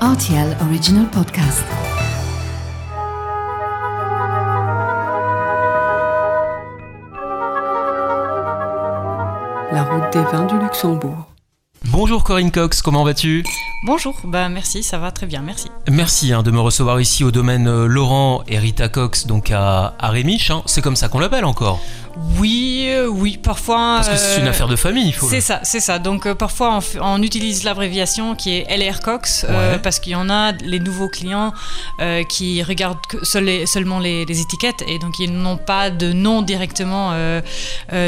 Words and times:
RTL 0.00 0.56
Original 0.60 1.10
Podcast. 1.10 1.64
La 9.72 9.82
route 9.82 10.12
des 10.12 10.22
vins 10.30 10.46
du 10.46 10.56
Luxembourg. 10.60 11.26
Bonjour 11.86 12.22
Corinne 12.22 12.52
Cox, 12.52 12.80
comment 12.80 13.02
vas-tu? 13.02 13.44
Bonjour, 13.86 14.14
bah 14.22 14.48
merci, 14.48 14.84
ça 14.84 14.98
va 14.98 15.10
très 15.10 15.26
bien, 15.26 15.42
merci. 15.42 15.68
Merci 15.90 16.32
hein, 16.32 16.44
de 16.44 16.52
me 16.52 16.60
recevoir 16.60 17.00
ici 17.00 17.24
au 17.24 17.32
domaine 17.32 17.66
euh, 17.66 17.86
Laurent 17.86 18.42
et 18.46 18.58
Rita 18.58 18.88
Cox, 18.88 19.26
donc 19.26 19.50
à, 19.50 19.94
à 19.98 20.08
Rémiche, 20.10 20.52
hein. 20.52 20.62
c'est 20.66 20.80
comme 20.82 20.96
ça 20.96 21.08
qu'on 21.08 21.18
l'appelle 21.18 21.44
encore. 21.44 21.80
Oui, 22.38 22.77
euh, 22.98 23.06
oui, 23.08 23.36
parfois. 23.42 23.96
Parce 23.96 24.08
que 24.10 24.16
c'est 24.16 24.40
une 24.40 24.46
euh, 24.46 24.50
affaire 24.50 24.68
de 24.68 24.76
famille, 24.76 25.08
il 25.08 25.12
faut. 25.14 25.28
C'est 25.28 25.40
ça, 25.40 25.60
c'est 25.62 25.80
ça. 25.80 25.98
Donc 25.98 26.26
euh, 26.26 26.34
parfois 26.34 26.78
on, 27.00 27.00
on 27.18 27.22
utilise 27.22 27.64
l'abréviation 27.64 28.34
qui 28.34 28.50
est 28.56 28.76
LR 28.76 29.00
Cox 29.00 29.46
Ouais. 29.48 29.78
parce 29.82 29.98
qu'il 30.00 30.12
y 30.12 30.16
en 30.16 30.28
a 30.30 30.52
les 30.52 30.80
nouveaux 30.80 31.08
clients 31.08 31.52
qui 32.28 32.62
regardent 32.62 33.04
que 33.08 33.24
seul 33.24 33.44
les- 33.44 33.66
seulement 33.66 33.98
les, 33.98 34.24
les 34.24 34.40
étiquettes 34.40 34.82
et 34.86 34.98
donc 34.98 35.18
ils 35.18 35.32
n'ont 35.32 35.56
pas 35.56 35.90
de 35.90 36.12
nom 36.12 36.42
directement 36.42 37.12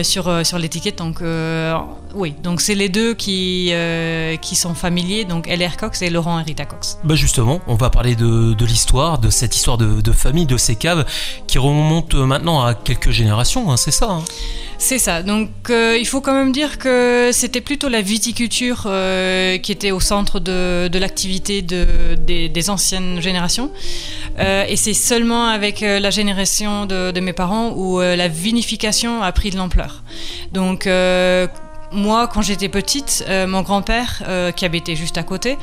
sur 0.03 0.47
sur 0.47 0.59
l'étiquette. 0.59 0.99
Donc 0.99 1.21
oui, 2.15 2.35
donc 2.43 2.61
c'est 2.61 2.75
les 2.75 2.89
deux 2.89 3.15
qui 3.15 3.73
qui 4.41 4.57
sont 4.57 4.75
familiers. 4.75 5.25
Donc 5.25 5.47
LR 5.47 5.77
Cox 5.77 6.03
et 6.03 6.11
Laurent 6.11 6.39
et 6.41 6.43
Rita 6.43 6.65
Cox. 6.65 6.99
Bah 7.05 7.15
justement, 7.15 7.61
on 7.67 7.75
va 7.75 7.91
parler 7.91 8.15
de, 8.17 8.53
de 8.55 8.65
l'histoire, 8.65 9.19
de 9.19 9.31
cette 9.31 9.55
histoire 9.57 9.79
de, 9.79 10.01
de 10.01 10.13
famille, 10.13 10.47
de 10.47 10.57
ces 10.57 10.77
caves 10.77 11.05
qui 11.47 11.59
remontent 11.59 12.17
maintenant 12.27 12.63
à 12.63 12.75
quelques 12.75 13.11
générations, 13.11 13.71
hein, 13.71 13.77
c'est 13.77 13.91
ça. 13.91 14.07
hein? 14.11 14.25
C'est 14.83 14.99
ça. 14.99 15.23
Donc, 15.23 15.51
euh, 15.69 15.99
il 16.01 16.07
faut 16.07 16.23
quand 16.23 16.33
même 16.33 16.53
dire 16.53 16.79
que 16.79 17.29
c'était 17.35 17.61
plutôt 17.61 17.91
la 17.91 18.01
viticulture 18.01 18.85
euh, 18.87 19.59
qui 19.59 19.73
était 19.73 19.91
au 19.91 20.01
centre 20.01 20.41
de, 20.41 20.89
de 20.89 20.99
l'activité 20.99 21.61
de- 21.61 22.15
des, 22.17 22.49
des 22.49 22.71
anciennes 22.71 23.21
générations. 23.21 23.71
Euh, 24.39 24.65
et 24.67 24.77
c'est 24.77 24.95
seulement 24.95 25.45
avec 25.49 25.83
euh, 25.83 26.01
la 26.01 26.09
génération 26.09 26.87
de, 26.87 27.11
de 27.11 27.21
mes 27.21 27.35
parents 27.35 27.75
où 27.77 28.01
euh, 28.01 28.17
la 28.17 28.29
vinification 28.29 29.23
a 29.23 29.31
pris 29.33 29.51
de 29.51 29.59
l'ampleur. 29.59 30.03
Donc, 30.53 30.87
euh, 30.87 31.47
moi, 31.93 32.29
quand 32.29 32.43
j'étais 32.43 32.69
petite, 32.69 33.25
euh, 33.29 33.47
mon 33.47 33.63
grand-père, 33.63 34.23
euh, 34.29 34.53
qui 34.53 34.65
habitait 34.65 34.97
juste 34.97 35.19
à 35.19 35.23
côté, 35.23 35.59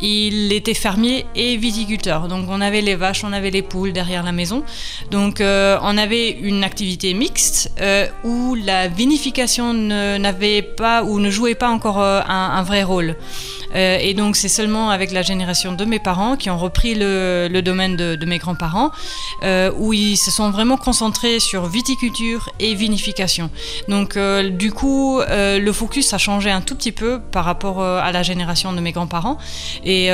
il 0.00 0.52
était 0.52 0.74
fermier 0.74 1.26
et 1.34 1.56
viticulteur. 1.56 2.28
Donc, 2.28 2.46
on 2.48 2.60
avait 2.60 2.82
les 2.82 2.94
vaches, 2.94 3.24
on 3.24 3.32
avait 3.32 3.50
les 3.50 3.62
poules 3.62 3.92
derrière 3.92 4.22
la 4.22 4.32
maison. 4.32 4.62
Donc, 5.10 5.40
euh, 5.40 5.78
on 5.82 5.96
avait 5.96 6.30
une 6.30 6.64
activité 6.64 7.14
mixte 7.14 7.72
où 8.24 8.54
la 8.54 8.88
vinification 8.88 9.72
n'avait 9.72 10.62
pas 10.62 11.02
ou 11.04 11.18
ne 11.18 11.30
jouait 11.30 11.54
pas 11.54 11.70
encore 11.70 12.00
un, 12.00 12.62
vrai 12.62 12.82
rôle. 12.82 13.16
Et 13.74 14.14
donc, 14.14 14.36
c'est 14.36 14.48
seulement 14.48 14.90
avec 14.90 15.12
la 15.12 15.22
génération 15.22 15.72
de 15.72 15.84
mes 15.84 15.98
parents 15.98 16.36
qui 16.36 16.50
ont 16.50 16.58
repris 16.58 16.94
le, 16.94 17.48
le 17.50 17.62
domaine 17.62 17.96
de, 17.96 18.16
de 18.16 18.26
mes 18.26 18.38
grands-parents, 18.38 18.90
où 19.78 19.92
ils 19.92 20.16
se 20.16 20.30
sont 20.30 20.50
vraiment 20.50 20.76
concentrés 20.76 21.40
sur 21.40 21.66
viticulture 21.66 22.50
et 22.58 22.74
vinification. 22.74 23.50
Donc, 23.88 24.18
du 24.18 24.72
coup, 24.72 25.20
euh, 25.20 25.58
le 25.70 25.74
focus 25.74 26.12
a 26.12 26.18
changé 26.18 26.50
un 26.50 26.62
tout 26.62 26.74
petit 26.74 26.90
peu 26.90 27.20
par 27.20 27.44
rapport 27.44 27.80
euh, 27.80 28.00
à 28.02 28.10
la 28.10 28.24
génération 28.24 28.72
de 28.72 28.80
mes 28.80 28.90
grands-parents. 28.90 29.38
Et. 29.84 30.10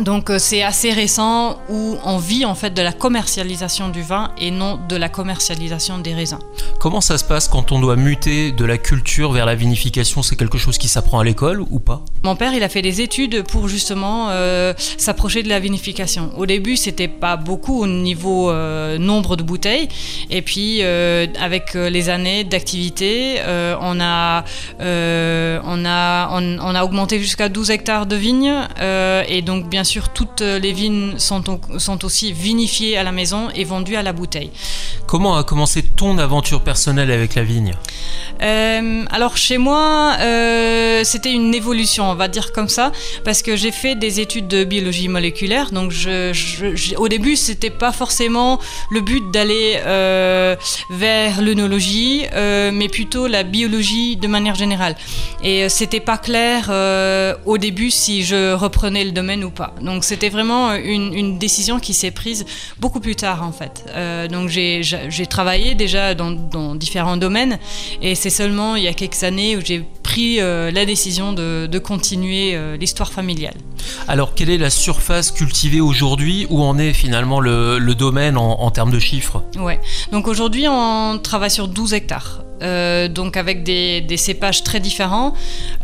Donc 0.00 0.30
euh, 0.30 0.38
c'est 0.38 0.62
assez 0.62 0.92
récent 0.92 1.58
où 1.68 1.96
on 2.04 2.18
vit 2.18 2.44
en 2.44 2.54
fait 2.54 2.70
de 2.70 2.82
la 2.82 2.92
commercialisation 2.92 3.88
du 3.88 4.02
vin 4.02 4.30
et 4.38 4.50
non 4.50 4.78
de 4.88 4.96
la 4.96 5.08
commercialisation 5.08 5.98
des 5.98 6.14
raisins. 6.14 6.38
Comment 6.80 7.00
ça 7.00 7.18
se 7.18 7.24
passe 7.24 7.48
quand 7.48 7.72
on 7.72 7.80
doit 7.80 7.96
muter 7.96 8.52
de 8.52 8.64
la 8.64 8.78
culture 8.78 9.32
vers 9.32 9.46
la 9.46 9.54
vinification? 9.54 10.22
C'est 10.22 10.36
quelque 10.36 10.58
chose 10.58 10.78
qui 10.78 10.88
s'apprend 10.88 11.18
à 11.18 11.24
l'école 11.24 11.60
ou 11.70 11.78
pas? 11.80 12.02
Mon 12.22 12.36
père, 12.36 12.52
il 12.54 12.62
a 12.62 12.68
fait 12.68 12.82
des 12.82 13.00
études 13.00 13.42
pour 13.42 13.68
justement 13.68 14.30
euh, 14.30 14.74
s'approcher 14.96 15.42
de 15.42 15.48
la 15.48 15.60
vinification. 15.60 16.30
Au 16.36 16.46
début, 16.46 16.76
c'était 16.76 17.08
pas 17.08 17.36
beaucoup 17.36 17.82
au 17.82 17.86
niveau 17.86 18.50
euh, 18.50 18.98
nombre 18.98 19.36
de 19.36 19.42
bouteilles, 19.42 19.88
et 20.30 20.42
puis 20.42 20.78
euh, 20.82 21.26
avec 21.40 21.74
les 21.74 22.08
années 22.08 22.44
d'activité, 22.44 23.40
on 23.80 24.00
a 24.00 24.44
on 24.80 25.84
a 25.84 26.28
on, 26.32 26.58
on 26.58 26.74
a 26.74 26.84
augmenté 26.84 27.18
jusqu'à 27.20 27.48
12 27.48 27.70
hectares 27.70 28.06
de 28.06 28.16
vignes, 28.16 28.54
et 29.28 29.42
donc 29.42 29.68
bien 29.68 29.84
sûr 29.88 30.10
toutes 30.10 30.42
les 30.42 30.72
vignes 30.72 31.18
sont 31.18 31.42
sont 31.78 32.04
aussi 32.04 32.32
vinifiées 32.32 32.96
à 32.98 33.02
la 33.02 33.12
maison 33.12 33.48
et 33.54 33.64
vendues 33.64 33.96
à 33.96 34.02
la 34.02 34.12
bouteille. 34.12 34.50
Comment 35.06 35.36
a 35.36 35.44
commencé 35.44 35.82
ton 35.82 36.18
aventure 36.18 36.62
personnelle 36.62 37.10
avec 37.10 37.34
la 37.34 37.42
vigne? 37.42 37.74
Euh, 38.42 39.04
alors 39.10 39.36
chez 39.36 39.58
moi, 39.58 40.16
euh, 40.20 41.02
c'était 41.04 41.32
une 41.32 41.54
évolution, 41.54 42.10
on 42.10 42.14
va 42.14 42.28
dire 42.28 42.52
comme 42.52 42.68
ça, 42.68 42.92
parce 43.24 43.42
que 43.42 43.56
j'ai 43.56 43.72
fait 43.72 43.94
des 43.94 44.20
études 44.20 44.48
de 44.48 44.64
biologie 44.64 45.08
moléculaire. 45.08 45.70
Donc 45.72 45.92
au 46.96 47.08
début, 47.08 47.36
c'était 47.36 47.70
pas 47.70 47.92
forcément 47.92 48.60
le 48.90 49.00
but 49.00 49.30
d'aller 49.32 49.78
euh, 49.84 50.56
vers 50.90 51.42
l'œnologie, 51.42 52.22
mais 52.34 52.88
plutôt 52.88 53.26
la 53.26 53.42
biologie 53.42 54.16
de 54.16 54.28
manière 54.28 54.54
générale. 54.54 54.96
Et 55.42 55.68
c'était 55.68 56.00
pas 56.00 56.18
clair 56.18 56.70
au 57.44 57.58
début 57.58 57.90
si 57.90 58.24
je 58.24 58.52
reprenais 58.52 59.04
le 59.04 59.12
domaine 59.12 59.44
ou 59.44 59.50
pas. 59.50 59.74
Donc 59.80 60.04
c'était 60.04 60.28
vraiment 60.28 60.74
une, 60.74 61.38
décision 61.38 61.78
qui 61.78 61.94
s'est 61.94 62.10
prise 62.10 62.46
beaucoup 62.80 63.00
plus 63.00 63.14
tard 63.14 63.42
en 63.42 63.52
fait. 63.52 63.84
Donc 64.30 64.48
j'ai 64.48 65.26
travaillé 65.28 65.74
déjà 65.74 66.14
dans 66.14 66.74
différents 66.74 67.16
domaines 67.16 67.58
et 68.02 68.14
c'est 68.14 68.30
seulement 68.30 68.76
il 68.76 68.84
y 68.84 68.88
a 68.88 68.92
quelques 68.94 69.22
années 69.22 69.56
où 69.56 69.60
j'ai 69.64 69.84
pris 70.02 70.40
euh, 70.40 70.70
la 70.70 70.84
décision 70.86 71.32
de, 71.32 71.66
de 71.70 71.78
continuer 71.78 72.54
euh, 72.54 72.76
l'histoire 72.76 73.12
familiale. 73.12 73.54
Alors, 74.06 74.34
quelle 74.34 74.50
est 74.50 74.58
la 74.58 74.70
surface 74.70 75.30
cultivée 75.30 75.80
aujourd'hui? 75.80 76.46
Où 76.50 76.62
en 76.62 76.78
est 76.78 76.92
finalement 76.92 77.40
le, 77.40 77.78
le 77.78 77.94
domaine 77.94 78.36
en, 78.36 78.60
en 78.60 78.70
termes 78.70 78.90
de 78.90 78.98
chiffres? 78.98 79.42
Ouais. 79.58 79.80
Donc 80.12 80.28
aujourd'hui, 80.28 80.66
on 80.68 81.18
travaille 81.22 81.50
sur 81.50 81.68
12 81.68 81.94
hectares. 81.94 82.42
Euh, 82.62 83.08
donc 83.08 83.36
avec 83.36 83.62
des, 83.62 84.16
cépages 84.16 84.64
très 84.64 84.80
différents. 84.80 85.34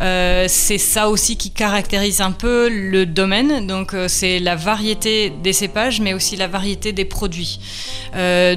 Euh, 0.00 0.46
c'est 0.48 0.78
ça 0.78 1.08
aussi 1.08 1.36
qui 1.36 1.50
caractérise 1.50 2.20
un 2.20 2.32
peu 2.32 2.68
le 2.68 3.06
domaine. 3.06 3.66
Donc 3.66 3.94
euh, 3.94 4.08
c'est 4.08 4.38
la 4.40 4.56
variété 4.56 5.30
des 5.30 5.52
cépages, 5.52 6.00
mais 6.00 6.14
aussi 6.14 6.36
la 6.36 6.48
variété 6.48 6.92
des 6.92 7.04
produits. 7.04 7.60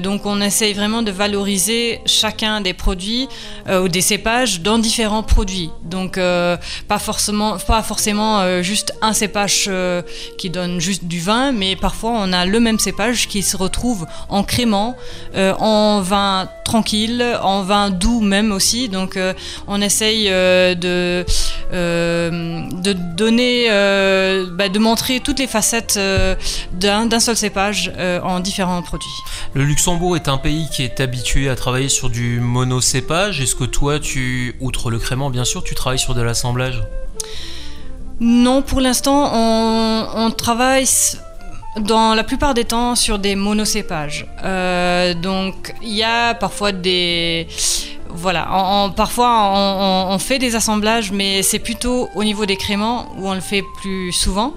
Donc 0.02 0.24
on 0.24 0.40
essaye 0.40 0.72
vraiment 0.72 1.02
de 1.02 1.10
valoriser 1.10 2.00
chacun 2.06 2.60
des 2.60 2.74
produits 2.74 3.28
ou 3.68 3.88
des 3.88 4.00
cépages 4.00 4.60
dans 4.60 4.78
différents 4.78 5.24
produits. 5.24 5.70
Donc 5.82 6.14
pas 6.14 6.98
forcément, 6.98 7.58
pas 7.58 7.82
forcément 7.82 8.62
juste 8.62 8.94
un 9.02 9.12
cépage 9.12 9.68
qui 10.38 10.50
donne 10.50 10.80
juste 10.80 11.06
du 11.06 11.18
vin, 11.18 11.50
mais 11.50 11.74
parfois 11.74 12.12
on 12.14 12.32
a 12.32 12.46
le 12.46 12.60
même 12.60 12.78
cépage 12.78 13.26
qui 13.26 13.42
se 13.42 13.56
retrouve 13.56 14.06
en 14.28 14.44
crément, 14.44 14.96
en 15.36 16.00
vin 16.02 16.48
tranquille, 16.68 17.24
en 17.42 17.62
vin 17.62 17.88
doux 17.88 18.20
même 18.20 18.52
aussi. 18.52 18.90
Donc 18.90 19.16
euh, 19.16 19.32
on 19.66 19.80
essaye 19.80 20.28
euh, 20.28 20.74
de, 20.74 21.24
euh, 21.72 22.68
de 22.86 22.92
donner, 22.92 23.68
bah, 24.58 24.68
de 24.68 24.78
montrer 24.78 25.20
toutes 25.20 25.38
les 25.38 25.46
facettes 25.46 25.98
d'un 26.72 27.06
d'un 27.06 27.20
seul 27.20 27.36
cépage 27.36 27.92
en 28.22 28.40
différents 28.40 28.82
produits. 28.82 29.18
Le 29.54 29.64
Luxembourg 29.64 30.14
est 30.16 30.28
un 30.28 30.36
pays 30.36 30.68
qui 30.72 30.82
est 30.82 31.00
habitué 31.00 31.48
à 31.48 31.56
travailler 31.56 31.88
sur 31.88 32.10
du 32.10 32.40
monocépage. 32.40 33.40
Est-ce 33.40 33.54
que 33.54 33.64
toi, 33.64 33.98
tu, 33.98 34.54
outre 34.60 34.90
le 34.90 34.98
crément 34.98 35.30
bien 35.30 35.44
sûr, 35.44 35.64
tu 35.64 35.74
travailles 35.74 35.98
sur 35.98 36.14
de 36.14 36.22
l'assemblage? 36.22 36.82
Non, 38.20 38.62
pour 38.62 38.80
l'instant, 38.80 39.30
on, 39.32 40.06
on 40.14 40.30
travaille 40.30 40.86
dans 41.76 42.14
la 42.14 42.24
plupart 42.24 42.54
des 42.54 42.64
temps 42.64 42.94
sur 42.94 43.18
des 43.18 43.36
monocépages. 43.36 44.26
Euh, 44.44 45.14
donc, 45.14 45.74
il 45.82 45.94
y 45.94 46.02
a 46.02 46.34
parfois 46.34 46.72
des. 46.72 47.46
Voilà, 48.10 48.48
parfois 48.96 49.52
on, 49.54 50.18
fait 50.18 50.38
des 50.38 50.56
assemblages, 50.56 51.12
mais 51.12 51.42
c'est 51.42 51.58
plutôt 51.58 52.08
au 52.14 52.24
niveau 52.24 52.46
des 52.46 52.56
créments 52.56 53.12
où 53.18 53.28
on 53.28 53.34
le 53.34 53.40
fait 53.40 53.62
plus 53.82 54.12
souvent. 54.12 54.54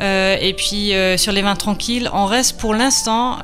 Euh, 0.00 0.36
et 0.40 0.52
puis 0.52 0.92
euh, 0.92 1.16
sur 1.16 1.32
les 1.32 1.40
vins 1.40 1.54
tranquilles, 1.54 2.10
on 2.12 2.26
reste 2.26 2.58
pour 2.58 2.74
l'instant 2.74 3.38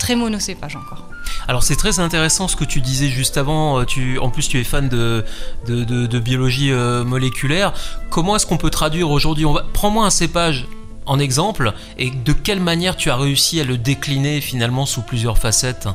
très 0.00 0.16
monocépage 0.16 0.74
encore. 0.74 1.04
Alors 1.46 1.62
c'est 1.62 1.76
très 1.76 2.00
intéressant 2.00 2.48
ce 2.48 2.56
que 2.56 2.64
tu 2.64 2.80
disais 2.80 3.08
juste 3.08 3.36
avant. 3.36 3.80
en 3.80 4.30
plus, 4.30 4.48
tu 4.48 4.58
es 4.60 4.64
fan 4.64 4.88
de, 4.88 5.24
de, 5.68 6.18
biologie 6.18 6.72
moléculaire. 6.72 7.72
Comment 8.10 8.34
est-ce 8.34 8.46
qu'on 8.46 8.58
peut 8.58 8.70
traduire 8.70 9.10
aujourd'hui? 9.10 9.46
Prends-moi 9.72 10.04
un 10.04 10.10
cépage 10.10 10.66
en 11.08 11.18
exemple 11.18 11.72
et 11.98 12.10
de 12.10 12.32
quelle 12.32 12.60
manière 12.60 12.96
tu 12.96 13.10
as 13.10 13.16
réussi 13.16 13.60
à 13.60 13.64
le 13.64 13.76
décliner 13.76 14.40
finalement 14.40 14.86
sous 14.86 15.02
plusieurs 15.02 15.38
facettes? 15.38 15.88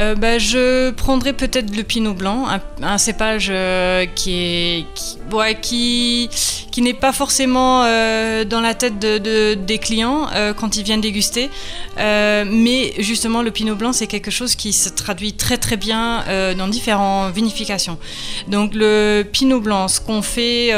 Euh, 0.00 0.16
bah, 0.16 0.38
je 0.38 0.90
prendrais 0.90 1.32
peut-être 1.32 1.74
le 1.76 1.84
pinot 1.84 2.14
blanc, 2.14 2.46
un, 2.82 2.98
cépage 2.98 3.48
euh, 3.50 4.06
qui 4.06 4.32
est 4.34 4.86
qui, 5.62 6.28
qui, 6.72 6.82
n'est 6.82 6.94
pas 6.94 7.12
forcément 7.12 7.84
euh, 7.84 8.44
dans 8.44 8.60
la 8.60 8.74
tête 8.74 8.98
de, 8.98 9.18
de- 9.18 9.54
des 9.54 9.78
clients 9.78 10.26
quand 10.56 10.76
ils 10.76 10.82
viennent 10.82 11.00
déguster, 11.00 11.48
mais 11.96 12.92
justement 12.98 13.42
le 13.42 13.50
pinot 13.52 13.76
blanc 13.76 13.92
c'est 13.92 14.08
quelque 14.08 14.30
chose 14.30 14.56
qui 14.56 14.72
se 14.72 14.88
traduit 14.88 15.32
très 15.32 15.58
très 15.58 15.76
bien 15.76 16.24
dans 16.56 16.68
différentes 16.68 17.32
vinifications. 17.32 17.98
Donc 18.48 18.74
le 18.74 19.22
pinot 19.22 19.60
blanc, 19.60 19.86
ce 19.88 20.00
qu'on 20.00 20.22
fait 20.22 20.72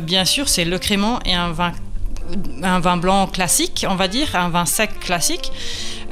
bien 0.00 0.24
sûr 0.24 0.48
c'est 0.48 0.64
le 0.64 0.78
crément 0.78 1.18
et 1.26 1.34
un 1.34 1.52
vin 1.52 1.72
un 2.62 2.80
vin 2.80 2.96
blanc 2.96 3.26
classique, 3.26 3.86
on 3.88 3.94
va 3.94 4.08
dire, 4.08 4.34
un 4.34 4.48
vin 4.48 4.66
sec 4.66 4.98
classique. 5.00 5.52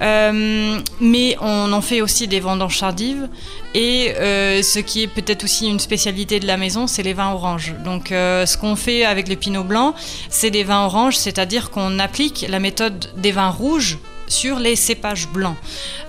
Euh, 0.02 0.80
mais 1.00 1.36
on 1.40 1.72
en 1.72 1.80
fait 1.82 2.00
aussi 2.00 2.26
des 2.26 2.40
vendanges 2.40 2.78
tardives. 2.78 3.28
Et 3.74 4.12
euh, 4.16 4.62
ce 4.62 4.78
qui 4.78 5.02
est 5.02 5.06
peut-être 5.06 5.44
aussi 5.44 5.68
une 5.68 5.78
spécialité 5.78 6.40
de 6.40 6.46
la 6.46 6.56
maison, 6.56 6.86
c'est 6.86 7.02
les 7.02 7.12
vins 7.12 7.32
oranges. 7.32 7.74
Donc 7.84 8.10
euh, 8.10 8.46
ce 8.46 8.56
qu'on 8.56 8.76
fait 8.76 9.04
avec 9.04 9.28
le 9.28 9.36
pinot 9.36 9.64
blanc, 9.64 9.94
c'est 10.28 10.50
des 10.50 10.64
vins 10.64 10.84
oranges, 10.84 11.16
c'est-à-dire 11.16 11.70
qu'on 11.70 11.98
applique 11.98 12.46
la 12.48 12.60
méthode 12.60 13.12
des 13.16 13.32
vins 13.32 13.50
rouges 13.50 13.98
sur 14.30 14.58
les 14.58 14.76
cépages 14.76 15.28
blancs. 15.28 15.56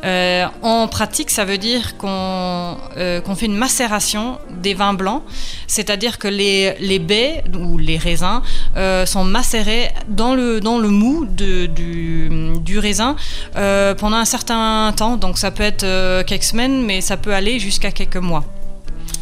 Euh, 0.04 0.46
en 0.62 0.88
pratique, 0.88 1.30
ça 1.30 1.46
veut 1.46 1.58
dire 1.58 1.98
qu'on 1.98 2.78
euh, 2.98 3.36
fait 3.36 3.46
une 3.46 3.56
macération 3.56 4.38
des 4.50 4.74
vins 4.74 4.94
blancs, 4.94 5.24
c'est-à-dire 5.68 6.18
que 6.18 6.28
les, 6.28 6.76
les, 6.80 7.00
baies 7.00 7.44
ou 7.58 7.78
les 7.78 7.98
raisins 7.98 8.42
euh, 8.78 9.06
sont 9.06 9.24
macérés 9.24 9.90
dans 10.08 10.36
le, 10.36 10.60
dans 10.60 10.78
le 10.78 10.90
mou 10.90 11.26
de, 11.26 11.66
du, 11.66 12.30
du, 12.60 12.80
raisin 12.80 13.16
pendant 13.54 14.18
un 14.18 14.26
certain 14.26 14.94
temps. 14.96 15.18
Donc 15.18 15.38
ça 15.38 15.52
peut 15.52 15.64
être 15.64 16.24
quelques 16.24 16.44
semaines, 16.44 16.84
mais 16.84 17.02
ça 17.02 17.18
peut 17.18 17.34
aller 17.34 17.60
jusqu'à 17.60 17.92
quelques 17.92 18.18
mois. 18.18 18.44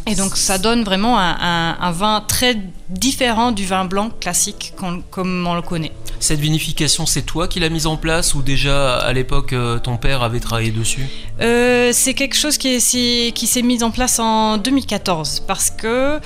Et 0.06 0.14
donc 0.14 0.36
ça 0.36 0.58
donne 0.58 0.82
vraiment 0.84 1.18
un, 1.18 1.36
un, 1.40 1.76
un, 1.80 1.90
vin 1.92 2.24
très 2.26 2.56
différent 2.88 3.52
du 3.52 3.66
vin 3.66 3.84
blanc 3.84 4.10
classique 4.20 4.72
comme 4.76 5.46
on 5.46 5.54
le 5.54 5.62
connaît. 5.62 5.92
Cette 6.20 6.38
vinification, 6.38 7.06
c'est 7.06 7.22
toi 7.22 7.48
qui 7.48 7.60
l'as 7.60 7.70
mise 7.70 7.86
en 7.86 7.96
place 7.96 8.34
ou 8.34 8.42
déjà 8.42 8.98
à 8.98 9.10
l'époque 9.14 9.54
euh, 9.54 9.78
ton 9.78 9.96
père 9.96 10.22
avait 10.22 10.38
travaillé 10.38 10.70
dessus? 10.70 11.06
Euh, 11.40 11.90
C'est 11.94 12.12
quelque 12.12 12.36
chose 12.36 12.58
qui, 12.58 12.78
s'est 12.78 13.62
mis 13.62 13.82
en 13.82 13.90
place 13.90 14.18
en 14.18 14.58
2014 14.58 15.44
parce 15.46 15.70
que 15.70 16.20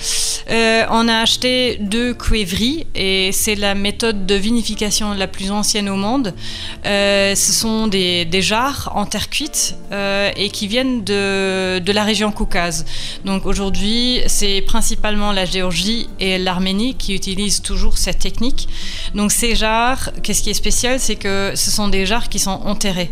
euh, 0.49 0.85
on 0.89 1.07
a 1.07 1.17
acheté 1.17 1.77
deux 1.79 2.13
cuivreries 2.13 2.85
et 2.95 3.31
c'est 3.31 3.55
la 3.55 3.75
méthode 3.75 4.25
de 4.25 4.35
vinification 4.35 5.13
la 5.13 5.27
plus 5.27 5.51
ancienne 5.51 5.89
au 5.89 5.95
monde. 5.95 6.33
ce 6.83 7.35
sont 7.35 7.87
des, 7.87 8.27
jarres 8.41 8.91
en 8.95 9.05
terre 9.05 9.29
cuite 9.29 9.75
et 9.91 10.49
qui 10.49 10.67
viennent 10.67 11.03
de, 11.03 11.79
de 11.79 11.91
la 11.91 12.03
région 12.03 12.31
Caucase. 12.31 12.85
Donc 13.23 13.45
aujourd'hui, 13.45 14.21
c'est 14.27 14.61
principalement 14.61 15.31
la 15.31 15.45
Géorgie 15.45 16.07
et 16.19 16.37
l'Arménie 16.37 16.95
qui 16.95 17.15
utilisent 17.15 17.61
toujours 17.61 17.97
cette 17.97 18.19
technique. 18.19 18.67
Donc 19.13 19.31
ces 19.31 19.55
jarres 19.55 20.11
qu'est-ce 20.21 20.41
qui 20.41 20.49
est 20.49 20.53
spécial, 20.53 20.99
c'est 20.99 21.15
que 21.15 21.53
ce 21.55 21.71
sont 21.71 21.87
des 21.87 22.05
jarres 22.05 22.29
qui 22.29 22.39
sont 22.39 22.59
enterrés. 22.65 23.11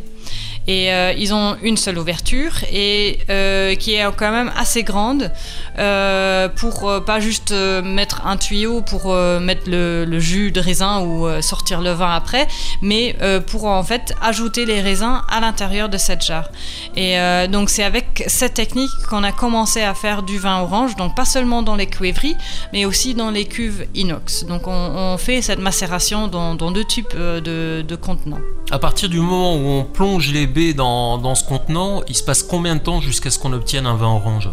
Et 0.68 0.92
euh, 0.92 1.14
ils 1.18 1.34
ont 1.34 1.58
une 1.62 1.78
seule 1.78 1.98
ouverture 1.98 2.52
et 2.72 3.20
euh, 3.30 3.76
qui 3.76 3.96
est 3.96 4.06
quand 4.16 4.32
même 4.32 4.52
assez 4.58 4.84
grande 4.84 5.32
euh, 5.78 6.48
pour 6.48 7.04
pas 7.06 7.20
juste 7.20 7.52
mettre 7.52 8.26
un 8.26 8.38
tuyau 8.38 8.82
pour 8.82 9.14
mettre 9.14 9.64
le, 9.68 10.20
jus 10.20 10.52
de 10.52 10.60
raisin 10.60 11.02
ou 11.02 11.28
sortir 11.42 11.82
le 11.82 11.92
vin 11.92 12.14
après, 12.14 12.48
mais 12.82 13.16
pour 13.48 13.66
en 13.66 13.84
fait 13.84 14.14
ajouter 14.22 14.66
les 14.66 14.82
raisins 14.82 15.22
à 15.30 15.40
l'intérieur 15.40 15.90
de 15.90 15.98
cette 15.98 16.22
jarre. 16.22 16.50
Et 16.96 17.18
donc 17.48 17.70
c'est 17.70 17.84
avec 17.84 18.24
cette 18.28 18.54
technique 18.54 18.92
qu'on 19.10 19.24
a 19.24 19.32
commencé 19.32 19.82
à 19.82 19.94
faire 19.94 20.24
du 20.24 20.38
vin 20.38 20.62
orange, 20.62 20.96
donc 20.96 21.16
pas 21.16 21.26
seulement 21.26 21.62
dans 21.62 21.76
les 21.76 21.88
cuivreries, 21.88 22.38
mais 22.72 22.86
aussi 22.86 23.16
dans 23.16 23.32
les 23.32 23.46
cuves 23.46 23.86
inox. 23.96 24.46
Donc 24.46 24.64
on, 24.68 25.18
fait 25.18 25.42
cette 25.42 25.60
macération 25.60 26.28
dans, 26.28 26.56
deux 26.72 26.86
types 26.86 27.16
de, 27.16 27.84
de 27.88 27.96
contenants. 27.96 28.42
À 28.72 28.80
partir 28.80 29.10
du 29.10 29.20
moment 29.20 29.56
où 29.56 29.68
on 29.68 29.84
plonge 29.84 30.32
les 30.32 30.48
dans, 30.74 31.36
ce 31.36 31.44
contenant, 31.44 32.02
il 32.08 32.16
se 32.16 32.24
passe 32.24 32.44
combien 32.44 32.76
de 32.76 32.82
temps 32.82 33.02
jusqu'à 33.02 33.30
ce 33.30 33.40
qu'on 33.40 33.54
obtienne 33.54 33.86
un 33.86 33.96
vin 33.96 34.08
orange? 34.08 34.50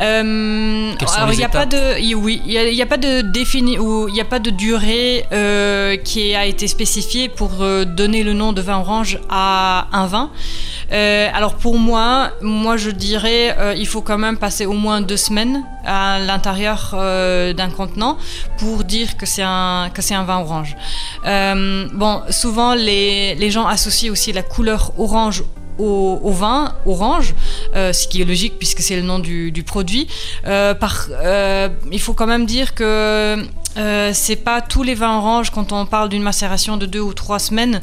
Euh, 0.00 0.92
alors 1.14 1.32
il 1.32 1.38
n'y 1.38 1.44
a 1.44 1.48
pas 1.48 1.66
de 1.66 2.14
oui 2.16 2.42
il 2.44 2.52
y, 2.52 2.82
a 2.82 2.86
pas 2.86 2.96
de 2.96 3.20
défini 3.20 3.78
ou 3.78 4.08
il 4.08 4.14
n'y 4.14 4.20
a 4.20 4.24
pas 4.24 4.40
de 4.40 4.50
durée 4.50 5.24
euh, 5.32 5.96
qui 5.96 6.34
a 6.34 6.46
été 6.46 6.66
spécifiée 6.66 7.28
pour 7.28 7.62
euh, 7.62 7.84
donner 7.84 8.24
le 8.24 8.32
nom 8.32 8.52
de 8.52 8.60
vin 8.60 8.78
orange 8.78 9.20
à 9.30 9.86
un 9.92 10.06
vin. 10.06 10.30
alors 10.90 11.54
pour 11.54 11.78
moi, 11.78 12.30
moi 12.42 12.76
je 12.76 12.90
dirais 12.90 13.56
il 13.76 13.86
faut 13.86 14.02
quand 14.02 14.18
même 14.18 14.36
passer 14.36 14.66
au 14.66 14.72
moins 14.72 15.00
deux 15.00 15.16
semaines 15.16 15.62
à 15.86 16.18
l'intérieur 16.18 16.90
d'un 16.92 17.70
contenant 17.70 18.18
pour 18.58 18.82
dire 18.82 19.16
que 19.16 19.26
c'est 19.26 19.44
un 19.44 19.90
que 19.94 20.02
c'est 20.02 20.14
un 20.14 20.24
vin 20.24 20.40
orange. 20.40 20.76
bon, 21.24 22.22
souvent 22.30 22.74
les, 22.74 23.36
les 23.36 23.50
gens 23.52 23.66
associent 23.66 24.10
aussi 24.10 24.32
la 24.32 24.42
couleur 24.42 24.92
orange 24.98 25.44
au, 25.78 26.30
vin 26.30 26.74
orange, 26.86 27.34
euh, 27.74 27.92
ce 27.92 28.08
qui 28.08 28.22
est 28.22 28.24
logique 28.24 28.58
puisque 28.58 28.80
c'est 28.80 28.96
le 28.96 29.02
nom 29.02 29.18
du, 29.18 29.64
produit. 29.66 30.08
Euh, 30.46 30.74
euh, 31.10 31.68
il 31.90 32.00
faut 32.00 32.14
quand 32.14 32.26
même 32.26 32.46
dire 32.46 32.74
que 32.74 33.44
c'est 34.12 34.36
pas 34.36 34.60
tous 34.60 34.84
les 34.84 34.94
vins 34.94 35.16
oranges 35.18 35.50
quand 35.50 35.72
on 35.72 35.84
parle 35.84 36.08
d'une 36.08 36.22
macération 36.22 36.76
de 36.76 36.86
deux 36.86 37.00
ou 37.00 37.12
trois 37.12 37.40
semaines 37.40 37.80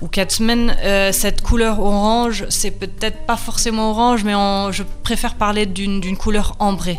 ou 0.00 0.08
quatre 0.08 0.32
semaines. 0.32 0.74
cette 1.12 1.42
couleur 1.42 1.80
orange, 1.80 2.46
c'est 2.48 2.70
peut-être 2.70 3.26
pas 3.26 3.36
forcément 3.36 3.90
orange, 3.90 4.24
mais 4.24 4.32
je 4.72 4.82
préfère 5.02 5.34
parler 5.34 5.66
d'une 5.66 6.16
couleur 6.16 6.56
ambrée. 6.60 6.98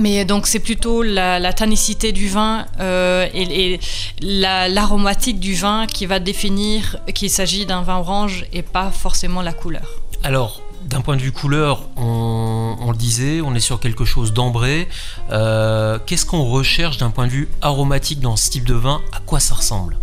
Mais 0.00 0.24
donc 0.24 0.46
c'est 0.46 0.60
plutôt 0.60 1.02
la, 1.02 1.52
tanicité 1.52 2.12
du 2.12 2.28
vin 2.28 2.66
euh, 2.80 3.26
et, 3.34 3.78
l'aromatique 4.22 5.38
du 5.38 5.54
vin 5.54 5.86
qui 5.86 6.06
va 6.06 6.18
définir 6.18 6.96
qu'il 7.14 7.28
s'agit 7.28 7.66
d'un 7.66 7.82
vin 7.82 7.98
orange 7.98 8.46
et 8.54 8.62
pas 8.62 8.90
forcément 8.90 9.42
la 9.42 9.52
couleur. 9.52 10.00
Alors, 10.22 10.62
d'un 10.84 11.02
point 11.02 11.16
de 11.16 11.22
vue 11.22 11.32
couleur, 11.32 11.82
on, 11.96 12.90
le 12.90 12.96
disait, 12.96 13.42
on 13.42 13.54
est 13.54 13.60
sur 13.60 13.78
quelque 13.78 14.06
chose 14.06 14.32
d'ambré. 14.32 14.88
Euh, 15.30 15.98
qu'est-ce 16.06 16.24
qu'on 16.24 16.44
recherche 16.44 16.96
d'un 16.96 17.10
point 17.10 17.26
de 17.26 17.32
vue 17.32 17.48
aromatique 17.60 18.20
dans 18.20 18.36
ce 18.36 18.48
type 18.48 18.64
de 18.64 18.74
vin? 18.74 19.02
À 19.12 19.20
quoi 19.20 19.38
ça 19.38 19.54
ressemble? 19.54 19.98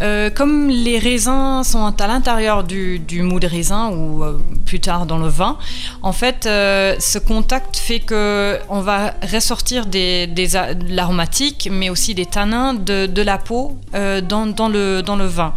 Euh, 0.00 0.28
comme 0.28 0.68
les 0.68 0.98
raisins 0.98 1.62
sont 1.62 2.00
à 2.00 2.06
l'intérieur 2.06 2.64
du, 2.64 3.00
mou 3.22 3.38
de 3.38 3.46
raisin 3.46 3.90
ou 3.90 4.24
euh, 4.24 4.38
plus 4.66 4.80
tard 4.80 5.06
dans 5.06 5.18
le 5.18 5.28
vin, 5.28 5.56
en 6.02 6.12
fait, 6.12 6.46
euh, 6.46 6.96
ce 6.98 7.18
contact 7.18 7.76
fait 7.76 8.00
que 8.00 8.58
on 8.68 8.80
va 8.80 9.14
ressortir 9.32 9.86
des, 9.86 10.26
des 10.26 10.48
de 10.48 10.94
l'aromatique, 10.94 11.68
mais 11.70 11.90
aussi 11.90 12.14
des 12.14 12.26
tanins 12.26 12.74
de, 12.74 13.22
la 13.22 13.38
peau 13.38 13.78
dans, 13.92 14.46
dans, 14.46 14.68
le, 14.68 15.02
dans 15.02 15.16
le 15.16 15.26
vin. 15.26 15.54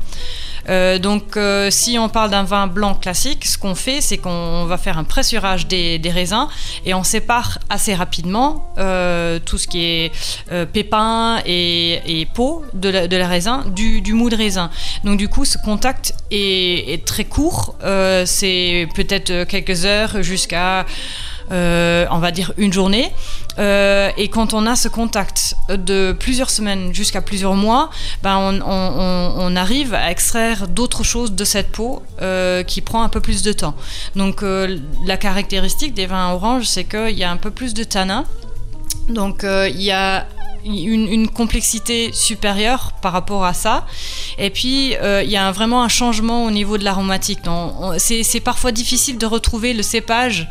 Euh, 0.69 0.99
donc, 0.99 1.37
euh, 1.37 1.69
si 1.71 1.97
on 1.97 2.09
parle 2.09 2.31
d'un 2.31 2.43
vin 2.43 2.67
blanc 2.67 2.95
classique, 2.95 3.45
ce 3.45 3.57
qu'on 3.57 3.75
fait, 3.75 4.01
c'est 4.01 4.17
qu'on 4.17 4.65
va 4.65 4.77
faire 4.77 4.97
un 4.97 5.03
pressurage 5.03 5.67
des, 5.67 6.01
raisins 6.07 6.47
et 6.85 6.93
on 6.93 7.03
sépare 7.03 7.59
assez 7.69 7.93
rapidement 7.93 8.71
euh, 8.77 9.39
tout 9.39 9.57
ce 9.57 9.67
qui 9.67 9.83
est 9.83 10.11
pépins 10.71 11.41
et, 11.45 12.27
peau 12.33 12.63
de 12.73 12.89
la, 12.89 13.27
raisin 13.27 13.65
du, 13.67 14.01
mou 14.13 14.29
de 14.29 14.35
raisin. 14.35 14.69
Donc, 15.03 15.17
du 15.17 15.27
coup, 15.27 15.45
ce 15.45 15.57
contact 15.57 16.13
est, 16.31 17.05
très 17.05 17.25
court. 17.25 17.75
c'est 18.25 18.87
peut-être 18.95 19.43
quelques 19.45 19.85
heures 19.85 20.21
jusqu'à 20.23 20.85
on 21.51 22.19
va 22.19 22.31
dire 22.31 22.53
une 22.57 22.73
journée. 22.73 23.11
Euh, 23.59 24.11
et 24.17 24.27
quand 24.27 24.53
on 24.53 24.65
a 24.67 24.75
ce 24.75 24.87
contact 24.87 25.55
de 25.69 26.15
plusieurs 26.17 26.49
semaines 26.49 26.93
jusqu'à 26.93 27.21
plusieurs 27.21 27.55
mois, 27.55 27.89
ben 28.21 28.61
on, 28.65 29.55
arrive 29.55 29.95
à 29.95 30.11
extraire 30.11 30.67
d'autres 30.67 31.03
choses 31.03 31.31
de 31.31 31.43
cette 31.43 31.71
peau 31.71 32.03
euh, 32.21 32.61
qui 32.61 32.81
prend 32.81 33.01
un 33.01 33.09
peu 33.09 33.21
plus 33.21 33.41
de 33.41 33.53
temps. 33.53 33.73
Donc 34.15 34.43
la 34.43 35.17
caractéristique 35.17 35.93
des 35.93 36.05
vins 36.05 36.31
oranges, 36.31 36.65
c'est 36.65 36.83
qu'il 36.83 37.17
y 37.17 37.23
a 37.23 37.31
un 37.31 37.37
peu 37.37 37.51
plus 37.51 37.73
de 37.73 37.83
tanin. 37.83 38.25
Donc 39.09 39.43
il 39.43 39.81
y 39.81 39.91
a 39.91 40.27
une, 40.65 41.29
complexité 41.29 42.11
supérieure 42.13 42.91
par 43.01 43.13
rapport 43.13 43.45
à 43.45 43.53
ça. 43.53 43.87
Et 44.37 44.49
puis, 44.49 44.93
il 45.23 45.29
y 45.29 45.37
a 45.37 45.51
vraiment 45.51 45.81
un 45.81 45.87
changement 45.87 46.45
au 46.45 46.51
niveau 46.51 46.77
de 46.77 46.83
l'aromatique. 46.83 47.39
C'est 47.97 48.39
parfois 48.41 48.71
difficile 48.71 49.17
de 49.17 49.25
retrouver 49.25 49.73
le 49.73 49.81
cépage 49.81 50.47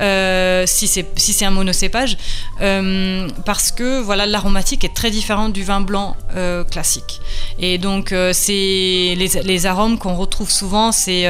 euh, 0.00 0.64
si 0.66 0.86
c'est 0.86 1.06
si 1.16 1.44
un 1.44 1.50
monocépage, 1.50 2.16
euh, 2.60 3.28
parce 3.44 3.72
que 3.72 4.00
voilà 4.00 4.26
l'aromatique 4.26 4.84
est 4.84 4.94
très 4.94 5.10
différente 5.10 5.52
du 5.52 5.64
vin 5.64 5.80
blanc 5.80 6.16
euh, 6.36 6.64
classique. 6.64 7.20
Et 7.58 7.78
donc 7.78 8.14
c'est 8.32 9.16
les, 9.16 9.66
arômes 9.66 9.98
qu'on 9.98 10.14
retrouve 10.14 10.50
souvent, 10.50 10.92
c'est 10.92 11.26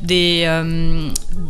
des 0.00 0.46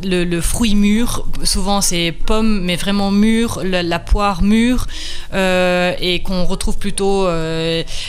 le, 0.03 0.41
fruit 0.41 0.75
mûr. 0.75 1.25
Souvent 1.45 1.81
c'est 1.81 2.13
pomme, 2.13 2.63
mais 2.63 2.77
vraiment 2.77 3.11
mûr, 3.11 3.61
la, 3.65 3.99
poire 3.99 4.43
mûre, 4.43 4.87
et 5.33 6.23
qu'on 6.25 6.45
retrouve 6.45 6.79
plutôt 6.79 7.29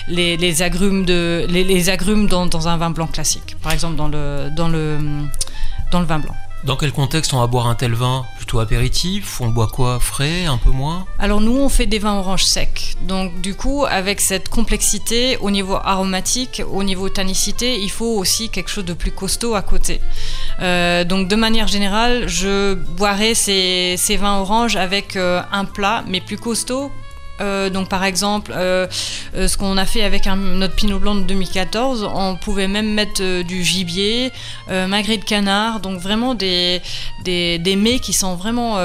les, 0.07 0.61
agrumes 0.61 1.05
de 1.05 1.45
les 1.49 1.89
agrumes 1.89 2.27
dans, 2.27 2.47
dans, 2.47 2.67
un 2.67 2.77
vin 2.77 2.89
blanc 2.89 3.07
classique. 3.07 3.55
Par 3.61 3.71
exemple 3.71 3.95
dans 3.95 4.07
le 4.07 4.49
dans 4.55 4.69
le 4.69 4.97
dans 5.91 5.99
le 5.99 6.05
vin 6.05 6.19
blanc. 6.19 6.33
Dans 6.63 6.75
quel 6.75 6.91
contexte 6.91 7.33
on 7.33 7.39
va 7.39 7.47
boire 7.47 7.67
un 7.67 7.75
tel 7.75 7.93
vin 7.93 8.25
Plutôt 8.35 8.59
apéritif 8.59 9.39
On 9.41 9.49
boit 9.49 9.67
quoi 9.67 9.99
Frais 9.99 10.45
Un 10.45 10.57
peu 10.57 10.71
moins 10.71 11.05
Alors 11.19 11.39
nous, 11.39 11.55
on 11.55 11.69
fait 11.69 11.85
des 11.85 11.99
vins 11.99 12.17
oranges 12.17 12.43
secs. 12.43 12.95
Donc 13.03 13.41
du 13.41 13.53
coup, 13.55 13.85
avec 13.85 14.19
cette 14.19 14.49
complexité 14.49 15.37
au 15.37 15.51
niveau 15.51 15.75
aromatique, 15.75 16.63
au 16.71 16.83
niveau 16.83 17.09
tannicité, 17.09 17.79
il 17.79 17.91
faut 17.91 18.17
aussi 18.17 18.49
quelque 18.49 18.69
chose 18.69 18.85
de 18.85 18.93
plus 18.93 19.11
costaud 19.11 19.53
à 19.53 19.61
côté. 19.61 20.01
Euh, 20.59 21.03
donc 21.03 21.27
de 21.27 21.35
manière 21.35 21.67
générale, 21.67 22.27
je 22.27 22.73
boirais 22.73 23.35
ces, 23.35 24.17
vins 24.19 24.39
oranges 24.39 24.75
avec 24.75 25.15
euh, 25.15 25.41
un 25.51 25.65
plat, 25.65 26.03
mais 26.07 26.21
plus 26.21 26.37
costaud 26.37 26.91
Euh, 27.41 27.69
donc 27.69 27.89
par 27.89 28.03
exemple, 28.03 28.51
euh, 28.55 28.87
euh, 29.35 29.47
ce 29.47 29.57
qu'on 29.57 29.77
a 29.77 29.85
fait 29.85 30.03
avec 30.03 30.25
notre 30.25 30.75
Pinot 30.75 30.99
Blanc 30.99 31.15
de 31.15 31.21
2014, 31.21 32.09
on 32.13 32.35
pouvait 32.35 32.67
même 32.67 32.93
mettre 32.93 33.43
du 33.43 33.63
gibier, 33.63 34.31
magret 34.69 35.17
de 35.17 35.23
canard, 35.23 35.79
donc 35.79 35.99
vraiment 35.99 36.35
des, 36.35 36.81
des, 37.23 37.75
mets 37.75 37.99
qui 37.99 38.13
sont 38.13 38.35
vraiment 38.35 38.77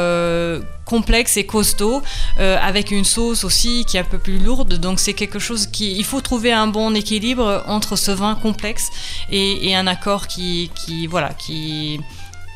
complexes 0.85 1.37
et 1.37 1.47
costauds, 1.47 2.03
avec 2.39 2.91
une 2.91 3.05
sauce 3.05 3.45
aussi 3.45 3.85
qui 3.87 3.97
est 3.97 4.01
un 4.01 4.05
peu 4.05 4.19
plus 4.19 4.39
lourde. 4.39 4.75
Donc 4.75 5.01
c'est 5.01 5.15
quelque 5.15 5.39
chose 5.39 5.67
qui... 5.67 5.97
Il 5.97 6.05
faut 6.05 6.21
trouver 6.21 6.53
un 6.53 6.67
bon 6.67 6.95
équilibre 6.95 7.65
entre 7.67 7.97
ce 7.97 8.11
vin 8.11 8.35
complexe 8.35 8.91
et, 9.31 9.69
et 9.69 9.75
un 9.75 9.87
accord 9.87 10.27
qui, 10.27 10.71
qui, 10.75 11.07
voilà, 11.07 11.31
qui, 11.31 12.01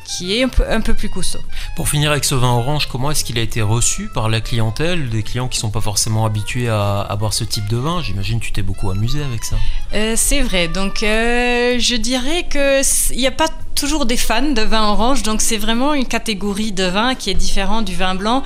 qui 0.07 0.37
est 0.39 0.43
un 0.43 0.47
peu, 0.49 0.63
un 0.69 0.81
peu 0.81 0.93
plus 0.93 1.09
costaud. 1.09 1.41
Pour 1.75 1.89
finir 1.89 2.11
avec 2.11 2.23
ce 2.23 2.33
vin 2.33 2.51
orange, 2.53 2.87
comment 2.87 3.11
est-ce 3.11 3.23
qu'il 3.25 3.37
a 3.37 3.41
été 3.41 3.61
reçu 3.61 4.07
par 4.13 4.29
la 4.29 4.39
clientèle, 4.41 5.09
des 5.09 5.21
clients 5.21 5.47
qui 5.49 5.59
sont 5.59 5.69
pas 5.69 5.81
forcément 5.81 6.25
habitués 6.25 6.69
à, 6.69 7.01
à 7.01 7.15
boire 7.17 7.33
ce 7.33 7.43
type 7.43 7.67
de 7.67 7.77
vin? 7.77 8.01
J'imagine 8.01 8.39
que 8.39 8.45
tu 8.45 8.51
t'es 8.53 8.61
beaucoup 8.61 8.89
amusé 8.89 9.21
avec 9.21 9.43
ça. 9.43 9.57
Euh, 9.93 10.13
c'est 10.15 10.41
vrai. 10.41 10.67
Donc, 10.69 11.03
euh, 11.03 11.77
je 11.79 11.95
dirais 11.95 12.47
que 12.49 12.81
c- 12.83 13.13
il 13.13 13.19
n'y 13.19 13.27
a 13.27 13.31
pas 13.31 13.49
toujours 13.77 14.05
des 14.05 14.17
fans 14.17 14.41
de 14.41 14.61
vin 14.61 14.89
orange. 14.89 15.23
Donc, 15.23 15.41
c'est 15.41 15.57
vraiment 15.57 15.93
une 15.93 16.05
catégorie 16.05 16.71
de 16.71 16.83
vin 16.83 17.15
qui 17.15 17.29
est 17.29 17.35
différente 17.35 17.85
du 17.85 17.95
vin 17.95 18.15
blanc. 18.15 18.43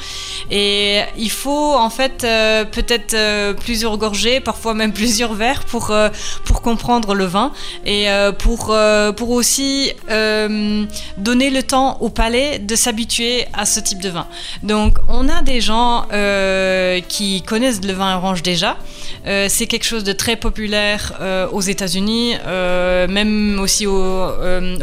Et 0.52 1.02
il 1.18 1.32
faut 1.32 1.74
en 1.74 1.90
fait 1.90 2.24
euh, 2.24 2.66
peut-être 2.66 3.14
euh, 3.14 3.54
plusieurs 3.54 3.98
gorgées, 3.98 4.40
parfois 4.40 4.74
même 4.74 4.94
plusieurs 5.02 5.34
verres 5.34 5.64
pour 5.66 5.92
euh, 5.92 6.10
pour 6.46 6.62
comprendre 6.62 7.16
le 7.16 7.26
vin 7.26 7.52
et 7.86 8.08
pour 8.40 8.76
pour 9.18 9.30
aussi 9.30 9.92
donner 11.18 11.50
le 11.50 11.64
temps 11.64 11.98
au 12.02 12.10
palais 12.10 12.60
de 12.60 12.76
s'habituer 12.76 13.46
à 13.54 13.66
ce 13.66 13.80
type 13.80 14.02
de 14.02 14.10
vin. 14.10 14.28
Donc, 14.64 14.98
on 15.08 15.30
a 15.30 15.42
des 15.42 15.62
gens 15.62 16.06
qui 17.08 17.42
connaissent 17.44 17.84
le 17.84 17.94
vin 17.94 18.18
orange 18.18 18.44
déjà. 18.44 18.78
Euh, 19.28 19.48
c'est 19.50 19.68
quelque 19.68 19.86
chose 19.86 20.04
de 20.04 20.14
très 20.14 20.36
populaire 20.36 21.14
euh, 21.22 21.48
aux 21.52 21.62
États-Unis, 21.62 22.36
euh, 22.48 23.08
même 23.08 23.60
aussi 23.60 23.86
au- 23.88 24.30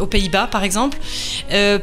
aux 0.01 0.07
Pays-Bas, 0.07 0.49
par 0.51 0.65
exemple. 0.65 0.99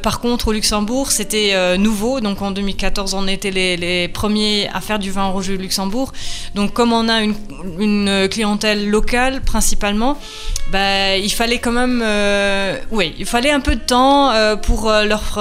Par 0.01 0.19
contre, 0.19 0.49
au 0.49 0.51
Luxembourg, 0.53 1.11
c'était 1.11 1.77
nouveau. 1.77 2.19
Donc, 2.19 2.41
en 2.41 2.51
2014, 2.51 3.13
on 3.13 3.27
était 3.27 3.51
les, 3.51 4.07
premiers 4.07 4.69
à 4.73 4.81
faire 4.81 4.99
du 4.99 5.11
vin 5.11 5.25
rouge 5.27 5.49
au 5.49 5.55
Luxembourg. 5.55 6.11
Donc, 6.53 6.73
comme 6.73 6.93
on 6.93 7.09
a 7.09 7.21
une, 7.21 8.27
clientèle 8.29 8.89
locale 8.89 9.41
principalement, 9.41 10.17
bah, 10.71 11.17
il 11.17 11.31
fallait 11.31 11.59
quand 11.59 11.71
même, 11.71 12.03
oui, 12.91 13.13
il 13.19 13.25
fallait 13.25 13.51
un 13.51 13.59
peu 13.59 13.75
de 13.75 13.81
temps 13.81 14.33
pour 14.61 14.91
leur 14.91 15.39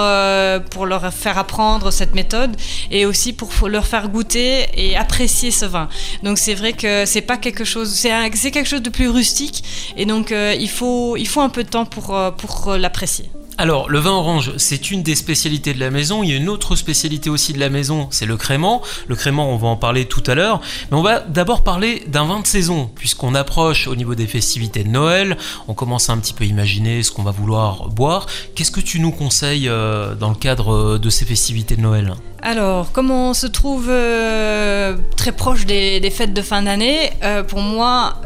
pour 0.70 0.87
leur 0.87 1.12
faire 1.12 1.38
apprendre 1.38 1.90
cette 1.90 2.14
méthode 2.14 2.56
et 2.90 3.06
aussi 3.06 3.32
pour 3.32 3.68
leur 3.68 3.87
faire 3.87 4.08
goûter 4.08 4.66
et 4.75 4.96
apprécier 4.96 5.50
ce 5.50 5.64
vin. 5.64 5.88
Donc 6.23 6.38
c'est 6.38 6.54
vrai 6.54 6.73
que 6.73 6.93
c'est 7.06 7.22
pas 7.22 7.36
quelque 7.36 7.64
chose, 7.64 7.92
c'est 7.92 8.50
quelque 8.50 8.68
chose 8.68 8.82
de 8.82 8.90
plus 8.90 9.08
rustique 9.08 9.62
et 9.96 10.06
donc 10.06 10.32
euh, 10.32 10.54
il 10.58 10.68
faut 10.68 11.40
un 11.40 11.48
peu 11.48 11.64
de 11.64 11.68
temps 11.68 11.86
pour 11.86 12.14
euh, 12.14 12.30
pour 12.30 12.68
euh, 12.68 12.78
l'apprécier. 12.78 13.30
Alors, 13.56 13.88
le 13.88 14.00
vin 14.00 14.11
orange, 14.11 14.52
c'est 14.56 14.90
une 14.90 15.04
des 15.04 15.14
spécialités 15.14 15.75
de 15.75 15.80
la 15.80 15.90
maison. 15.90 16.25
Il 16.25 16.30
y 16.30 16.32
a 16.32 16.37
une 16.37 16.49
autre 16.49 16.75
spécialité 16.75 17.30
aussi 17.30 17.52
de 17.52 17.61
la 17.61 17.68
maison, 17.68 18.08
c'est 18.11 18.26
le 18.26 18.37
crément. 18.37 18.82
Le 19.06 19.14
crément, 19.14 19.49
on 19.49 19.56
va 19.56 19.68
en 19.68 19.76
parler 19.76 20.06
tout 20.06 20.25
à 20.26 20.34
l'heure. 20.34 20.61
Mais 20.90 20.96
on 20.96 21.02
va 21.02 21.20
d'abord 21.20 21.62
parler 21.62 22.02
d'un 22.08 22.25
vin 22.25 22.40
de 22.40 22.46
saison, 22.49 22.90
puisqu'on 22.96 23.34
approche 23.34 23.87
au 23.87 23.94
niveau 23.94 24.16
des 24.16 24.26
festivités 24.26 24.82
de 24.82 24.88
Noël. 24.88 25.37
On 25.68 25.75
commence 25.75 26.11
à 26.11 26.14
un 26.14 26.18
petit 26.18 26.32
peu 26.32 26.44
imaginer 26.44 27.04
ce 27.04 27.12
qu'on 27.12 27.23
va 27.23 27.30
vouloir 27.30 27.88
boire. 27.90 28.26
Qu'est-ce 28.56 28.73
que 28.73 28.80
tu 28.80 28.99
nous 28.99 29.12
conseilles 29.12 29.68
euh, 29.68 30.16
dans 30.16 30.30
le 30.30 30.34
cadre 30.34 30.75
euh, 30.75 30.99
de 30.99 31.08
ces 31.08 31.25
festivités 31.25 31.76
de 31.76 31.80
Noël? 31.82 32.14
Alors, 32.42 32.90
comme 32.90 33.12
on 33.12 33.34
se 33.34 33.46
trouve 33.46 33.87
euh, 33.88 34.96
très 35.16 35.32
proche 35.32 35.64
des, 35.64 36.11
fêtes 36.11 36.34
de 36.34 36.42
fin 36.42 36.62
d'année, 36.62 37.11
pour 37.49 37.61
moi, 37.61 38.20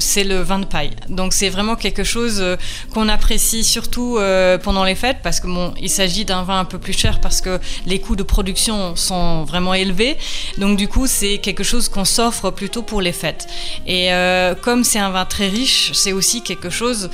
c'est 0.00 0.24
le 0.24 0.40
vin 0.40 0.58
de 0.58 0.64
paille. 0.64 0.90
Donc, 1.08 1.32
c'est 1.32 1.48
vraiment 1.48 1.76
quelque 1.76 2.04
chose 2.04 2.38
euh, 2.40 2.56
qu'on 2.92 3.08
apprécie 3.08 3.62
surtout 3.64 4.16
euh, 4.18 4.58
pendant 4.58 4.84
les 4.84 4.94
fêtes, 4.94 5.18
parce 5.22 5.40
que 5.40 5.46
bon, 5.46 5.72
il 5.80 5.90
s'agit 5.90 6.24
d'un 6.24 6.42
vin 6.42 6.58
un 6.58 6.64
peu 6.64 6.78
plus 6.78 6.92
cher 6.92 7.20
parce 7.20 7.40
que 7.40 7.60
les 7.86 8.00
coûts 8.00 8.16
de 8.16 8.22
production 8.22 8.96
sont 8.96 9.44
vraiment 9.44 9.74
élevés. 9.74 10.16
Donc, 10.58 10.76
du 10.76 10.88
coup, 10.88 11.06
c'est 11.06 11.38
quelque 11.38 11.64
chose 11.64 11.88
qu'on 11.88 12.04
s'offre 12.04 12.50
plutôt 12.50 12.82
pour 12.82 13.00
les 13.00 13.12
fêtes. 13.12 13.46
Et 13.86 14.12
euh, 14.12 14.54
comme 14.54 14.84
c'est 14.84 14.98
un 14.98 15.10
vin 15.10 15.24
très 15.24 15.48
riche, 15.48 15.92
c'est 15.94 16.12
aussi 16.12 16.42
quelque 16.42 16.70
chose 16.70 17.10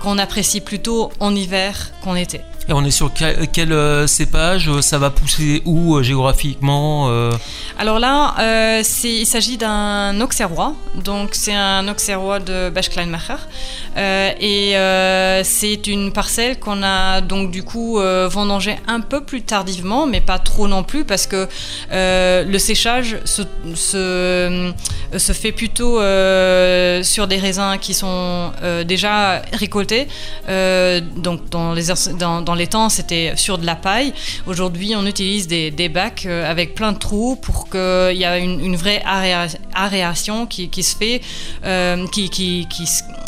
qu'on 0.00 0.18
apprécie 0.18 0.60
plutôt 0.60 1.12
en 1.20 1.34
hiver 1.34 1.92
qu'en 2.02 2.14
été. 2.14 2.40
Et 2.70 2.72
on 2.72 2.84
est 2.84 2.92
sur 2.92 3.10
quel, 3.12 3.72
euh, 3.72 4.06
cépage 4.06 4.70
Ça 4.80 4.96
va 4.98 5.10
pousser 5.10 5.60
où 5.64 5.96
euh, 5.96 6.04
géographiquement 6.04 7.08
euh? 7.10 7.32
Alors 7.80 7.98
là, 7.98 8.36
euh, 8.38 8.82
il 9.02 9.26
s'agit 9.26 9.56
d'un 9.56 10.20
auxerrois. 10.20 10.74
Donc 10.94 11.30
c'est 11.32 11.54
un 11.54 11.88
auxerrois 11.88 12.38
de 12.38 12.70
Bachkleinmacher. 12.70 13.34
Euh, 13.96 14.30
et 14.38 14.76
euh, 14.76 15.42
c'est 15.42 15.88
une 15.88 16.12
parcelle 16.12 16.60
qu'on 16.60 16.84
a 16.84 17.20
donc 17.22 17.50
du 17.50 17.64
coup 17.64 17.98
euh, 17.98 18.28
vendangée 18.30 18.76
un 18.86 19.00
peu 19.00 19.20
plus 19.20 19.42
tardivement, 19.42 20.06
mais 20.06 20.20
pas 20.20 20.38
trop 20.38 20.68
non 20.68 20.84
plus, 20.84 21.04
parce 21.04 21.26
que 21.26 21.48
euh, 21.90 22.44
le 22.44 22.58
séchage 22.60 23.18
se, 23.24 23.42
se, 23.74 24.72
se 25.16 25.32
fait 25.32 25.50
plutôt 25.50 25.98
euh, 25.98 27.02
sur 27.02 27.26
des 27.26 27.38
raisins 27.38 27.78
qui 27.80 27.94
sont 27.94 28.52
euh, 28.62 28.84
déjà 28.84 29.42
récoltés. 29.52 30.06
Euh, 30.48 31.00
donc 31.16 31.48
dans 31.48 31.74
les 31.74 32.59
temps, 32.66 32.88
c'était 32.88 33.32
sur 33.36 33.58
de 33.58 33.66
la 33.66 33.76
paille. 33.76 34.12
Aujourd'hui, 34.46 34.94
on 34.96 35.06
utilise 35.06 35.48
des, 35.48 35.88
bacs 35.88 36.26
euh, 36.26 36.50
avec 36.50 36.74
plein 36.74 36.92
de 36.92 36.98
trous 36.98 37.36
pour 37.36 37.68
qu'il 37.68 38.16
y 38.16 38.24
ait 38.24 38.42
une, 38.42 38.76
vraie 38.76 39.02
aéra- 39.04 39.56
aération 39.74 40.46
qui, 40.46 40.82
se 40.82 40.96
fait, 40.96 41.20
euh, 41.64 42.06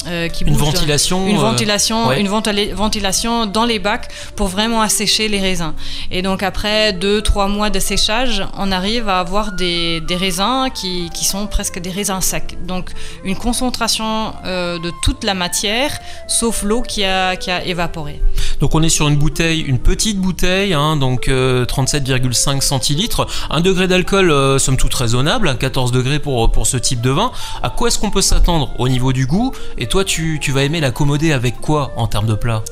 euh, 0.06 0.28
qui 0.28 0.44
Une 0.44 0.54
bouge. 0.54 0.62
ventilation 0.72 1.26
Une 1.26 1.36
euh, 1.36 1.40
ventilation, 1.40 2.08
ouais. 2.08 2.20
une 2.20 2.28
ventila- 2.28 2.72
ventilation 2.74 3.46
dans 3.46 3.64
les 3.64 3.78
bacs 3.78 4.08
pour 4.36 4.48
vraiment 4.48 4.80
assécher 4.82 5.28
les 5.28 5.40
raisins. 5.40 5.72
Et 6.10 6.22
donc 6.22 6.42
après 6.42 6.92
deux, 6.92 7.22
trois 7.22 7.48
mois 7.48 7.70
de 7.70 7.78
séchage, 7.80 8.44
on 8.56 8.72
arrive 8.72 9.08
à 9.08 9.20
avoir 9.20 9.52
des, 9.52 10.00
des 10.00 10.16
raisins 10.16 10.68
qui, 10.74 11.10
qui 11.14 11.24
sont 11.24 11.46
presque 11.46 11.78
des 11.78 11.90
raisins 11.90 12.20
secs. 12.20 12.56
Donc 12.66 12.90
une 13.24 13.36
concentration 13.36 14.32
euh, 14.44 14.78
de 14.78 14.90
toute 15.02 15.24
la 15.24 15.34
matière, 15.34 15.98
sauf 16.28 16.62
l'eau 16.62 16.82
qui 16.82 17.04
a, 17.04 17.36
qui 17.36 17.50
a 17.50 17.64
évaporé. 17.64 18.20
Donc 18.60 18.74
on 18.74 18.82
est 18.82 18.88
sur 18.88 19.08
une 19.08 19.16
bouteille, 19.16 19.60
une 19.60 19.78
petite 19.78 20.18
bouteille, 20.18 20.72
hein, 20.74 20.96
donc 20.96 21.28
euh, 21.28 21.64
37,5 21.64 22.60
centilitres, 22.60 23.26
un 23.50 23.60
degré 23.60 23.88
d'alcool 23.88 24.30
euh, 24.30 24.58
somme 24.58 24.76
toute 24.76 24.94
raisonnable, 24.94 25.48
hein, 25.48 25.56
14 25.56 25.90
degrés 25.92 26.18
pour, 26.18 26.50
pour 26.52 26.66
ce 26.66 26.76
type 26.76 27.00
de 27.00 27.10
vin. 27.10 27.32
À 27.62 27.70
quoi 27.70 27.88
est-ce 27.88 27.98
qu'on 27.98 28.10
peut 28.10 28.22
s'attendre 28.22 28.70
au 28.78 28.88
niveau 28.88 29.12
du 29.12 29.26
goût 29.26 29.52
Et 29.78 29.86
toi 29.92 30.06
tu, 30.06 30.38
vas 30.52 30.62
aimer 30.62 30.80
l'accommoder 30.80 31.32
avec 31.32 31.60
quoi 31.60 31.92
en 31.96 32.06
termes 32.06 32.24
de 32.24 32.32
plat? 32.34 32.62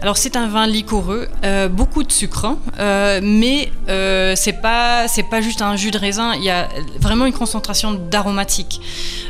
Alors 0.00 0.16
c'est 0.16 0.34
un 0.34 0.48
vin 0.48 0.66
liquoreux, 0.66 1.28
euh, 1.44 1.68
beaucoup 1.68 2.02
de 2.04 2.10
sucre, 2.10 2.46
hein, 2.46 2.58
euh, 2.78 3.20
mais 3.22 3.70
euh, 3.90 4.32
c'est 4.34 4.62
pas 4.62 5.04
pas 5.30 5.40
juste 5.42 5.60
un 5.60 5.76
jus 5.76 5.90
de 5.90 5.98
raisin. 5.98 6.32
Il 6.36 6.42
y 6.42 6.48
a 6.48 6.70
vraiment 6.98 7.26
une 7.26 7.34
concentration 7.34 7.92
d'aromatique. 7.92 8.80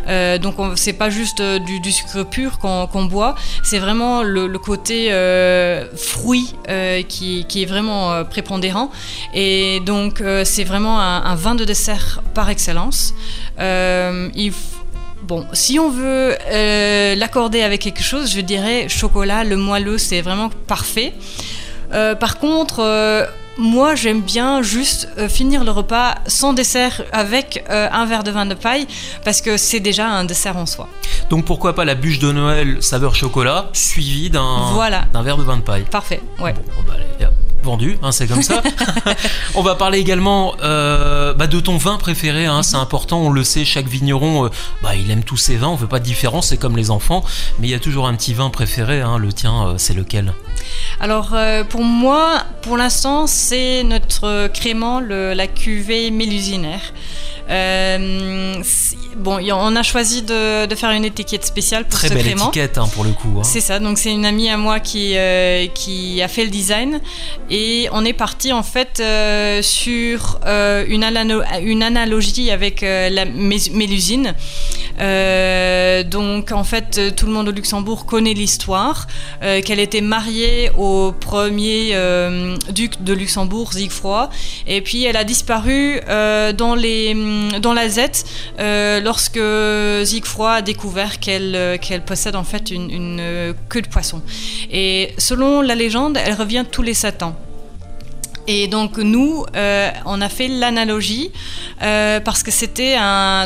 Euh, 0.07 0.39
donc 0.39 0.61
on- 0.61 0.77
c'est 0.77 0.93
pas 0.93 1.11
juste 1.11 1.43
du, 1.43 1.91
sucre 1.91 2.23
pur 2.23 2.61
qu'on 2.61 3.05
boit, 3.07 3.35
c'est 3.65 3.81
vraiment 3.81 4.23
le, 4.23 4.47
côté 4.59 5.11
fruit 5.97 6.55
qui, 7.09 7.45
est 7.57 7.67
vraiment 7.67 8.25
prépondérant. 8.27 8.93
Et 9.35 9.81
donc 9.85 10.23
c'est 10.45 10.63
vraiment 10.63 11.01
un, 11.01 11.25
un 11.25 11.35
vin 11.35 11.57
de 11.57 11.65
dessert 11.65 12.23
par 12.33 12.49
excellence. 12.49 13.13
Il 13.59 14.53
f- 14.53 14.80
Bon, 15.31 15.47
si 15.53 15.79
on 15.79 15.91
veut 15.91 16.37
euh, 16.51 17.15
l'accorder 17.15 17.63
avec 17.63 17.83
quelque 17.83 18.03
chose, 18.03 18.33
je 18.33 18.41
dirais 18.41 18.89
chocolat, 18.89 19.45
le 19.45 19.57
moelleux, 19.57 19.97
c'est 19.97 20.23
vraiment 20.23 20.51
parfait. 20.67 21.15
Euh, 21.93 22.17
par 22.17 22.41
contre, 22.41 22.81
euh, 22.81 23.25
moi, 23.57 23.95
j'aime 23.95 24.23
bien 24.23 24.61
juste 24.63 25.09
finir 25.29 25.63
le 25.63 25.71
repas 25.71 26.17
sans 26.27 26.53
dessert 26.53 27.05
avec 27.13 27.63
un 27.69 28.07
verre 28.07 28.25
de 28.25 28.33
vin 28.33 28.45
de 28.45 28.55
paille 28.55 28.89
parce 29.25 29.41
que 29.41 29.57
c'est 29.57 29.79
déjà 29.79 30.09
un 30.09 30.25
dessert 30.25 30.57
en 30.57 30.67
soi. 30.67 30.89
Donc 31.29 31.45
pourquoi 31.45 31.77
pas 31.77 31.85
la 31.85 31.95
bûche 31.95 32.19
de 32.19 32.33
Noël 32.33 32.83
saveur 32.83 33.15
chocolat 33.15 33.69
suivie 33.73 34.31
d'un 34.31 34.73
Voilà, 34.73 35.05
verre 35.23 35.37
de 35.37 35.45
vin 35.45 35.59
de 35.59 35.63
paille 35.63 35.85
parfait. 35.85 36.21
Ouais. 36.41 36.55
Bon, 36.55 36.83
bah, 36.89 36.95
allez, 36.97 37.31
vendu, 37.63 37.99
hein, 38.03 38.13
c'est 38.13 38.27
comme 38.27 38.43
ça. 38.43 38.63
on 39.55 39.63
va 39.63 39.75
parler 39.75 39.99
également 39.99 40.55
euh, 40.63 41.35
bah, 41.35 41.47
de 41.47 41.61
ton 41.61 41.77
vin 41.77 41.97
préféré, 41.97 42.47
hein, 42.47 42.63
c'est 42.63 42.77
important, 42.77 43.21
on 43.21 43.31
le 43.31 43.45
sait, 43.45 43.65
chaque 43.65 43.87
vigneron, 43.87 44.47
euh, 44.47 44.49
bah, 44.83 44.97
il 44.97 45.11
aime 45.11 45.25
tous 45.25 45.37
ses 45.37 45.57
vins, 45.57 45.69
on 45.69 45.77
veut 45.77 45.87
pas 45.87 45.99
de 45.99 46.05
différence, 46.05 46.49
c'est 46.49 46.57
comme 46.57 46.77
les 46.77 46.91
enfants, 46.91 47.25
mais 47.59 47.69
il 47.69 47.71
y 47.71 47.75
a 47.75 47.81
toujours 47.81 48.07
un 48.07 48.15
petit 48.15 48.35
vin 48.35 48.51
préféré, 48.51 49.01
hein, 49.01 49.19
le 49.19 49.33
tien, 49.33 49.67
euh, 49.67 49.75
c'est 49.77 49.95
lequel? 49.95 50.33
Alors 51.01 51.31
euh, 51.35 51.65
pour 51.65 51.83
moi, 51.83 52.45
pour 52.63 52.77
l'instant, 52.77 53.27
c'est 53.27 53.83
notre 53.85 54.49
crément, 54.49 55.01
le- 55.01 55.33
la 55.35 55.47
cuvée 55.47 56.11
mélusinaire. 56.11 56.93
Euh, 57.49 58.55
bon, 59.17 59.39
on 59.53 59.75
a 59.75 59.83
choisi 59.83 60.23
de, 60.23 60.67
de 60.67 60.75
faire 60.77 60.91
une 60.93 61.05
étiquette 61.05 61.45
spéciale 61.45 61.83
pour 61.85 61.99
Très 61.99 62.09
ce 62.09 62.15
belle 62.15 62.23
crément. 62.25 62.49
étiquette 62.49 62.79
hein, 62.79 62.89
pour 62.95 63.03
le 63.03 63.11
coup. 63.11 63.39
hein. 63.39 63.43
C'est 63.43 63.61
ça, 63.61 63.81
donc 63.81 63.99
c'est 63.99 64.13
une 64.13 64.25
amie 64.25 64.49
à 64.51 64.57
moi 64.57 64.79
qui, 64.79 65.17
euh, 65.17 65.67
qui 65.75 66.23
a 66.23 66.29
fait 66.29 66.45
le 66.45 66.51
design 66.51 67.01
et 67.51 67.89
on 67.93 68.05
est 68.05 68.13
parti 68.13 68.53
en 68.53 68.63
fait 68.63 69.01
euh, 69.01 69.63
sur 69.63 70.39
une, 70.47 71.03
analo- 71.03 71.43
une 71.63 71.83
analogie 71.83 72.51
avec 72.53 72.83
la 72.83 73.25
mé- 73.25 73.73
Mélusine. 73.73 74.35
Donc 76.11 76.53
en 76.53 76.65
fait 76.65 77.15
tout 77.17 77.27
le 77.27 77.33
monde 77.33 77.49
au 77.49 77.53
Luxembourg 77.53 78.07
connaît 78.07 78.35
l'histoire, 78.35 79.07
qu'elle 79.65 79.81
était 79.81 80.01
mariée 80.03 80.50
au 80.77 81.13
premier 81.13 81.91
euh, 81.95 82.57
duc 82.73 83.03
de 83.03 83.13
Luxembourg, 83.13 83.73
Siegfried, 83.73 84.29
et 84.67 84.81
puis 84.81 85.05
elle 85.05 85.17
a 85.17 85.25
disparu 85.25 86.01
euh, 86.09 86.53
dans, 86.53 86.75
les, 86.75 87.15
dans 87.61 87.73
la 87.73 87.89
Z 87.89 88.01
euh, 88.59 89.01
lorsque 89.01 89.41
Siegfried 90.07 90.59
a 90.59 90.63
découvert 90.63 91.19
qu'elle 91.21 92.03
possède 92.05 92.37
en 92.37 92.45
fait 92.45 92.71
une, 92.71 93.55
queue 93.69 93.83
de 93.83 93.89
poisson. 93.89 94.23
Et 94.71 95.13
selon 95.19 95.61
la 95.61 95.75
légende, 95.75 96.19
elle 96.25 96.35
revient 96.35 96.65
tous 96.71 96.83
les 96.83 96.95
sept 96.95 97.23
ans. 97.23 97.37
Et 98.47 98.69
donc 98.69 98.99
nous, 98.99 99.45
euh, 99.55 99.91
on 100.07 100.21
a 100.21 100.29
fait 100.29 100.49
l'analogie 100.49 101.31
euh, 101.83 102.21
parce 102.21 102.43
que 102.43 102.51
c'était 102.51 102.97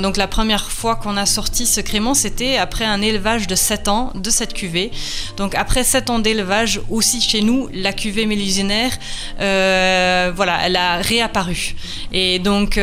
donc 0.03 0.17
la 0.17 0.27
première 0.27 0.71
fois 0.71 0.97
qu'on 0.97 1.17
a 1.17 1.27
sorti 1.27 1.67
ce 1.67 1.81
crément, 1.81 2.15
c'était 2.15 2.57
après 2.57 2.85
un 2.85 3.01
élevage 3.03 3.47
de 3.47 3.55
7 3.55 3.89
ans 3.89 4.13
de 4.15 4.31
cette 4.31 4.55
cuvée. 4.55 4.91
Donc 5.37 5.55
après 5.55 5.85
7 5.85 6.11
ans 6.11 6.19
d'élevage 6.19 6.81
aussi 6.91 7.21
chez 7.21 7.43
nous, 7.43 7.69
la 7.73 7.93
cuvée 7.93 8.27
mélusinaire, 8.27 8.93
euh, 9.41 10.33
voilà, 10.35 10.59
elle 10.65 10.77
a 10.77 10.97
réapparu. 10.97 11.75
Et 12.13 12.39
donc 12.39 12.79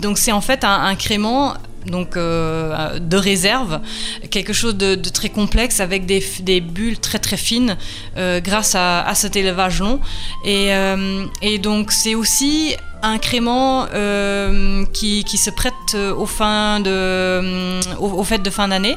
donc 0.00 0.18
c'est 0.18 0.32
en 0.32 0.40
fait 0.40 0.64
un, 0.64 0.84
un 0.84 0.94
crément 0.94 1.54
donc 1.86 2.16
euh, 2.16 2.98
de 2.98 3.16
réserve, 3.16 3.80
quelque 4.30 4.52
chose 4.52 4.76
de, 4.76 4.94
très 4.96 5.28
complexe 5.28 5.80
avec 5.80 6.06
des, 6.06 6.60
bulles 6.60 6.98
très 6.98 7.18
très 7.18 7.36
fines 7.36 7.76
euh, 8.16 8.40
grâce 8.40 8.74
à, 8.74 9.10
cet 9.14 9.36
élevage 9.36 9.80
long. 9.80 10.00
Et, 10.44 10.74
euh, 10.74 11.24
et 11.42 11.58
donc 11.58 11.92
c'est 11.92 12.14
aussi 12.14 12.74
un 13.02 13.18
crément 13.18 13.86
qui, 14.92 15.24
se 15.24 15.50
prête 15.50 15.72
aux 15.94 16.26
de 16.26 18.24
fêtes 18.24 18.42
de 18.42 18.50
fin 18.50 18.68
d'année 18.68 18.96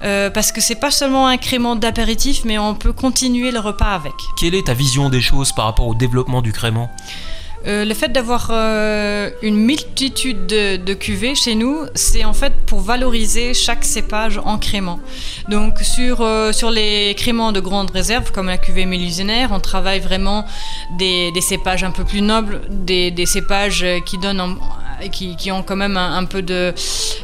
parce 0.00 0.50
que 0.50 0.60
c'est 0.60 0.80
pas 0.80 0.90
seulement 0.90 1.26
un 1.26 1.36
crément 1.36 1.76
d'apéritif 1.76 2.42
mais 2.44 2.58
on 2.58 2.74
peut 2.74 2.92
continuer 2.92 3.50
le 3.50 3.60
repas 3.60 3.94
avec. 3.94 4.14
Quelle 4.38 4.54
est 4.54 4.66
ta 4.66 4.74
vision 4.74 5.10
des 5.10 5.20
choses 5.20 5.52
par 5.52 5.66
rapport 5.66 5.86
au 5.86 5.94
développement 5.94 6.40
du 6.40 6.52
crément? 6.52 6.90
Euh, 7.66 7.84
le 7.84 7.94
fait 7.94 8.08
d'avoir 8.08 8.48
euh, 8.50 9.30
une 9.42 9.56
multitude 9.56 10.46
de, 10.46 10.94
cuvées 10.94 11.34
chez 11.34 11.54
nous, 11.54 11.78
c'est 11.94 12.24
en 12.24 12.34
fait 12.34 12.52
pour 12.66 12.80
valoriser 12.80 13.54
chaque 13.54 13.84
cépage 13.84 14.38
en 14.44 14.58
crément. 14.58 15.00
Donc 15.48 15.78
sur, 15.80 16.20
euh, 16.20 16.52
sur 16.52 16.70
les 16.70 17.14
créments 17.16 17.52
de 17.52 17.60
grande 17.60 17.90
réserve, 17.90 18.32
comme 18.32 18.46
la 18.46 18.58
cuvée 18.58 18.86
mélusinaire, 18.86 19.50
on 19.52 19.60
travaille 19.60 20.00
vraiment 20.00 20.44
des, 20.98 21.32
cépages 21.40 21.84
un 21.84 21.90
peu 21.90 22.04
plus 22.04 22.20
nobles, 22.20 22.60
des, 22.68 23.26
cépages 23.26 23.84
qui 24.06 24.18
donnent 24.18 24.40
en- 24.40 24.56
qui, 25.10 25.36
qui 25.36 25.50
ont 25.50 25.62
quand 25.62 25.76
même 25.76 25.96
un, 25.96 26.16
un 26.16 26.24
peu 26.24 26.42
de 26.42 26.72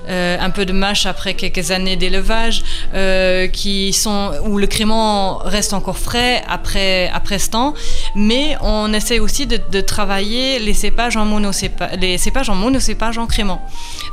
un 0.09 0.51
peu 0.51 0.67
de 0.67 0.73
mâche 0.73 1.07
après 1.07 1.35
quelques 1.35 1.71
années 1.71 1.95
d'élevage, 1.97 2.63
où 2.93 4.59
le 4.59 4.67
crément 4.67 5.39
reste 5.39 5.73
encore 5.73 5.99
frais 5.99 6.43
après 6.49 7.09
après 7.15 7.39
ce 7.39 7.51
temps, 7.51 7.75
mais 8.17 8.57
on 8.61 8.93
essaie 8.93 9.21
aussi 9.21 9.47
de 9.47 9.81
travailler 9.81 10.30
les 10.31 10.75
cépages 10.75 11.17
en 11.17 11.25
monocépage, 11.25 11.99
les 12.01 12.19
cépages 12.19 12.49
en 12.49 12.55
monocépage 12.55 13.19
en 13.19 13.27
crément. 13.27 13.61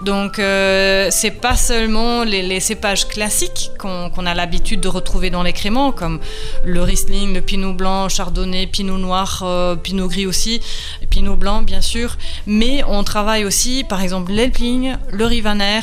Donc 0.04 0.40
euh, 0.40 1.08
c'est 1.12 1.32
pas 1.32 1.56
seulement 1.56 2.24
les, 2.24 2.60
cépages 2.60 3.08
classiques 3.08 3.72
qu'on 3.80 4.26
a 4.26 4.34
l'habitude 4.34 4.82
de 4.82 4.88
retrouver 4.88 5.30
dans 5.30 5.44
les 5.44 5.54
créments, 5.54 5.92
comme 5.92 6.20
le 6.66 6.82
Riesling, 6.82 7.34
le 7.34 7.42
Pinot 7.42 7.74
blanc, 7.74 8.10
Chardonnay, 8.10 8.68
Pinot 8.68 8.98
noir, 8.98 9.42
euh, 9.44 9.76
Pinot 9.76 10.08
gris 10.08 10.26
aussi, 10.26 10.62
Pinot 11.10 11.36
blanc 11.36 11.62
bien 11.62 11.82
sûr, 11.82 12.18
mais 12.46 12.84
on 12.88 13.04
travaille 13.04 13.46
aussi 13.46 13.84
par 13.84 14.02
exemple 14.02 14.32
l'Elpling, 14.32 14.96
le 15.12 15.26
Rivaner, 15.26 15.82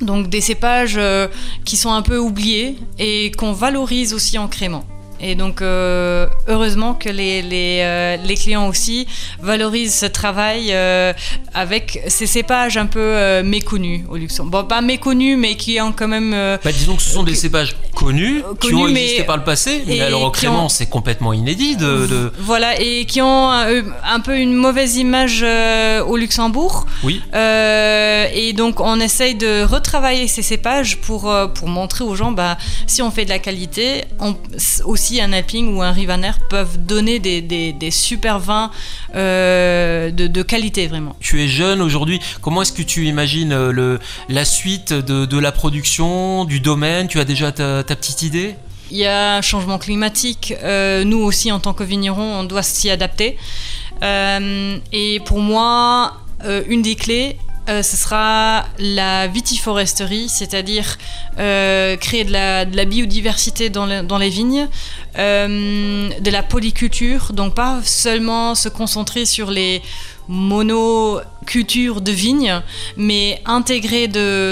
donc 0.00 0.28
des 0.28 0.40
cépages 0.40 0.96
euh, 0.96 1.28
qui 1.64 1.76
sont 1.76 1.92
un 1.92 2.02
peu 2.02 2.18
oubliés 2.18 2.76
et 2.98 3.30
qu'on 3.32 3.52
valorise 3.52 4.14
aussi 4.14 4.38
en 4.38 4.48
crément. 4.48 4.84
Et 5.20 5.34
donc, 5.34 5.62
euh, 5.62 6.26
heureusement 6.48 6.94
que 6.94 7.08
les, 7.08 7.40
les, 7.40 7.80
euh, 7.82 8.16
les 8.16 8.34
clients 8.34 8.68
aussi 8.68 9.06
valorisent 9.40 9.94
ce 9.94 10.06
travail 10.06 10.68
euh, 10.72 11.12
avec 11.54 12.02
ces 12.08 12.26
cépages 12.26 12.76
un 12.76 12.86
peu 12.86 13.42
méconnus 13.42 14.02
au 14.08 14.16
Luxembourg. 14.16 14.62
Bon, 14.62 14.68
pas 14.68 14.80
méconnus, 14.80 15.38
mais 15.38 15.56
qui 15.56 15.80
ont 15.80 15.92
quand 15.92 16.08
même... 16.08 16.32
Bah, 16.32 16.72
disons 16.72 16.96
que 16.96 17.02
ce 17.02 17.10
sont 17.10 17.22
des 17.22 17.34
cépages 17.34 17.74
connus, 18.04 18.42
qui 18.60 18.68
connus, 18.68 18.82
ont 18.82 18.88
mais- 18.88 19.02
existé 19.02 19.24
par 19.24 19.36
le 19.36 19.44
passé, 19.44 19.82
mais 19.86 20.00
alors 20.00 20.32
qui 20.32 20.46
ont- 20.48 20.68
c'est 20.68 20.86
complètement 20.86 21.32
inédit 21.32 21.76
de... 21.76 22.06
de- 22.06 22.32
Voilà, 22.38 22.80
et 22.80 23.04
qui 23.06 23.20
ont 23.22 23.50
un, 23.50 23.82
un 24.06 24.20
peu 24.20 24.38
une 24.38 24.54
mauvaise 24.54 24.96
image 24.96 25.40
euh, 25.42 26.02
au 26.04 26.16
Luxembourg. 26.16 26.86
Oui. 27.02 27.20
Euh, 27.34 28.26
et 28.34 28.52
donc, 28.52 28.80
on 28.80 29.00
essaye 29.00 29.34
de 29.34 29.64
retravailler 29.64 30.28
ces 30.28 30.42
cépages 30.42 30.98
pour, 30.98 31.30
euh, 31.30 31.46
pour 31.46 31.68
montrer 31.68 32.04
aux 32.04 32.14
gens, 32.14 32.32
bah, 32.32 32.56
si 32.86 33.02
on 33.02 33.10
fait 33.10 33.24
de 33.24 33.30
la 33.30 33.38
qualité, 33.38 34.04
on- 34.20 34.36
aussi 34.84 35.20
un 35.20 35.32
Alping 35.32 35.74
ou 35.74 35.82
un 35.82 35.90
Rivaner 35.92 36.32
peuvent 36.50 36.78
donner 36.78 37.18
des, 37.18 37.40
des, 37.40 37.72
des 37.72 37.90
super 37.90 38.38
vins 38.38 38.70
euh, 39.14 40.10
de, 40.10 40.26
de 40.26 40.42
qualité, 40.42 40.86
vraiment. 40.86 41.16
Tu 41.20 41.42
es 41.42 41.48
jeune 41.48 41.80
aujourd'hui, 41.80 42.20
comment 42.40 42.62
est-ce 42.62 42.72
que 42.72 42.82
tu 42.82 43.06
imagines 43.06 43.52
euh, 43.52 43.72
le, 43.72 43.98
la 44.28 44.44
suite 44.44 44.92
de, 44.92 45.24
de 45.24 45.38
la 45.38 45.52
production, 45.52 46.44
du 46.44 46.60
domaine? 46.60 47.08
Tu 47.08 47.20
as 47.20 47.24
déjà 47.24 47.52
ta, 47.52 47.82
ta 47.82 47.93
petite 47.96 48.22
idée 48.22 48.54
Il 48.90 48.96
y 48.98 49.06
a 49.06 49.36
un 49.36 49.42
changement 49.42 49.78
climatique. 49.78 50.54
euh, 50.62 51.04
nous 51.04 51.18
aussi, 51.18 51.50
en 51.52 51.60
tant 51.60 51.72
que 51.74 51.84
vignerons, 51.84 52.40
on 52.40 52.44
doit 52.44 52.62
s'y 52.62 52.90
adapter. 52.90 53.36
Euh, 54.02 54.78
et 54.92 55.20
pour 55.24 55.38
moi, 55.40 56.14
euh, 56.44 56.62
une 56.68 56.82
des 56.82 56.94
clés, 56.96 57.36
ce 57.66 57.96
sera 57.96 58.66
la 58.78 59.26
vitiforesterie, 59.26 60.28
c'est-à-dire 60.28 60.98
créer 61.36 62.24
de 62.24 62.30
la, 62.30 62.84
biodiversité 62.84 63.70
dans, 63.70 63.86
le- 63.86 64.02
dans 64.02 64.18
les 64.18 64.28
vignes, 64.28 64.68
de 65.16 66.30
la 66.30 66.42
polyculture, 66.42 67.32
donc 67.32 67.54
pas 67.54 67.80
seulement 67.82 68.54
se 68.54 68.68
concentrer 68.68 69.24
sur 69.24 69.50
les 69.50 69.80
monocultures 70.28 72.00
de 72.00 72.12
vignes, 72.12 72.62
mais 72.96 73.42
intégrer 73.46 74.08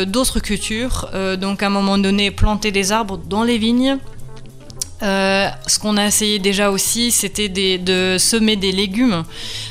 d'autres 0.07 0.41
cultures, 0.41 1.09
euh, 1.15 1.37
donc 1.37 1.63
à 1.63 1.67
un 1.67 1.71
moment 1.71 1.99
donné 1.99 2.31
planter 2.31 2.73
des 2.73 2.93
arbres 2.93 3.19
dans 3.19 3.45
les 3.45 3.59
vignes. 3.59 3.99
Euh, 5.03 5.49
ce 5.67 5.81
qu'on 5.81 5.97
a 5.97 6.07
essayé 6.07 6.39
déjà 6.39 6.71
aussi, 6.71 7.11
c'était 7.11 7.49
de 7.49 8.17
semer 8.19 8.55
des 8.55 8.71
légumes. 8.71 9.25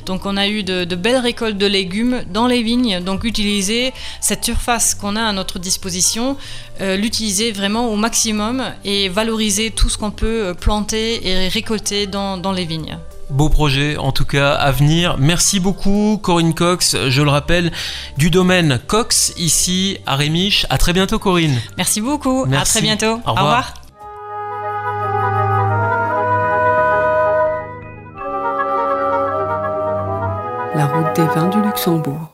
Donc 0.06 0.26
on 0.26 0.36
a 0.36 0.48
eu 0.50 0.62
de, 0.64 0.84
belles 0.96 1.20
récoltes 1.20 1.58
de 1.58 1.66
légumes 1.68 2.24
dans 2.34 2.48
les 2.48 2.62
vignes. 2.62 3.00
Donc 3.00 3.24
utiliser 3.24 3.94
cette 4.20 4.44
surface 4.44 4.94
qu'on 4.94 5.16
a 5.16 5.24
à 5.24 5.32
notre 5.32 5.58
disposition, 5.58 6.36
euh, 6.82 6.98
l'utiliser 6.98 7.54
vraiment 7.54 7.88
au 7.94 7.96
maximum 7.96 8.64
et 8.84 9.08
valoriser 9.08 9.72
tout 9.72 9.88
ce 9.88 9.98
qu'on 9.98 10.12
peut 10.12 10.54
planter 10.60 11.26
et 11.26 11.48
récolter 11.48 12.08
dans 12.08 12.52
les 12.54 12.66
vignes. 12.66 12.98
Beau 13.32 13.48
projet, 13.48 13.96
en 13.98 14.12
tout 14.12 14.26
cas, 14.26 14.52
à 14.54 14.72
venir. 14.72 15.16
Merci 15.18 15.60
beaucoup, 15.60 16.20
Corinne 16.22 16.54
Cox, 16.54 16.98
je 17.08 17.22
le 17.22 17.30
rappelle, 17.30 17.72
du 18.18 18.30
domaine 18.30 18.80
Cox, 18.88 19.34
ici 19.38 19.98
à 20.06 20.16
Rémiche. 20.18 20.66
À 20.70 20.78
très 20.78 20.92
bientôt, 20.92 21.18
Corinne. 21.18 21.58
Merci 21.78 22.02
beaucoup, 22.02 22.46
Merci. 22.46 22.78
à 22.78 22.80
très 22.80 22.82
bientôt. 22.82 23.22
Au 23.26 23.32
revoir. 23.32 23.74
La 30.76 30.86
route 30.88 31.16
des 31.16 31.26
vins 31.34 31.48
du 31.50 31.62
Luxembourg. 31.62 32.32